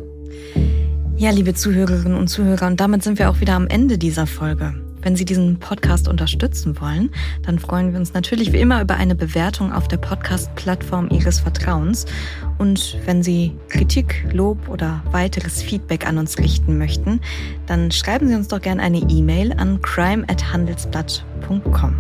[1.16, 4.74] Ja, liebe Zuhörerinnen und Zuhörer, und damit sind wir auch wieder am Ende dieser Folge.
[5.02, 7.10] Wenn Sie diesen Podcast unterstützen wollen,
[7.44, 12.06] dann freuen wir uns natürlich wie immer über eine Bewertung auf der Podcast-Plattform Ihres Vertrauens.
[12.58, 17.22] Und wenn Sie Kritik, Lob oder weiteres Feedback an uns richten möchten,
[17.66, 21.96] dann schreiben Sie uns doch gerne eine E-Mail an crime@handelsblatt.com.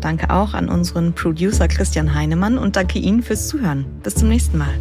[0.00, 3.84] Danke auch an unseren Producer Christian Heinemann und danke Ihnen fürs Zuhören.
[4.04, 4.74] Bis zum nächsten Mal.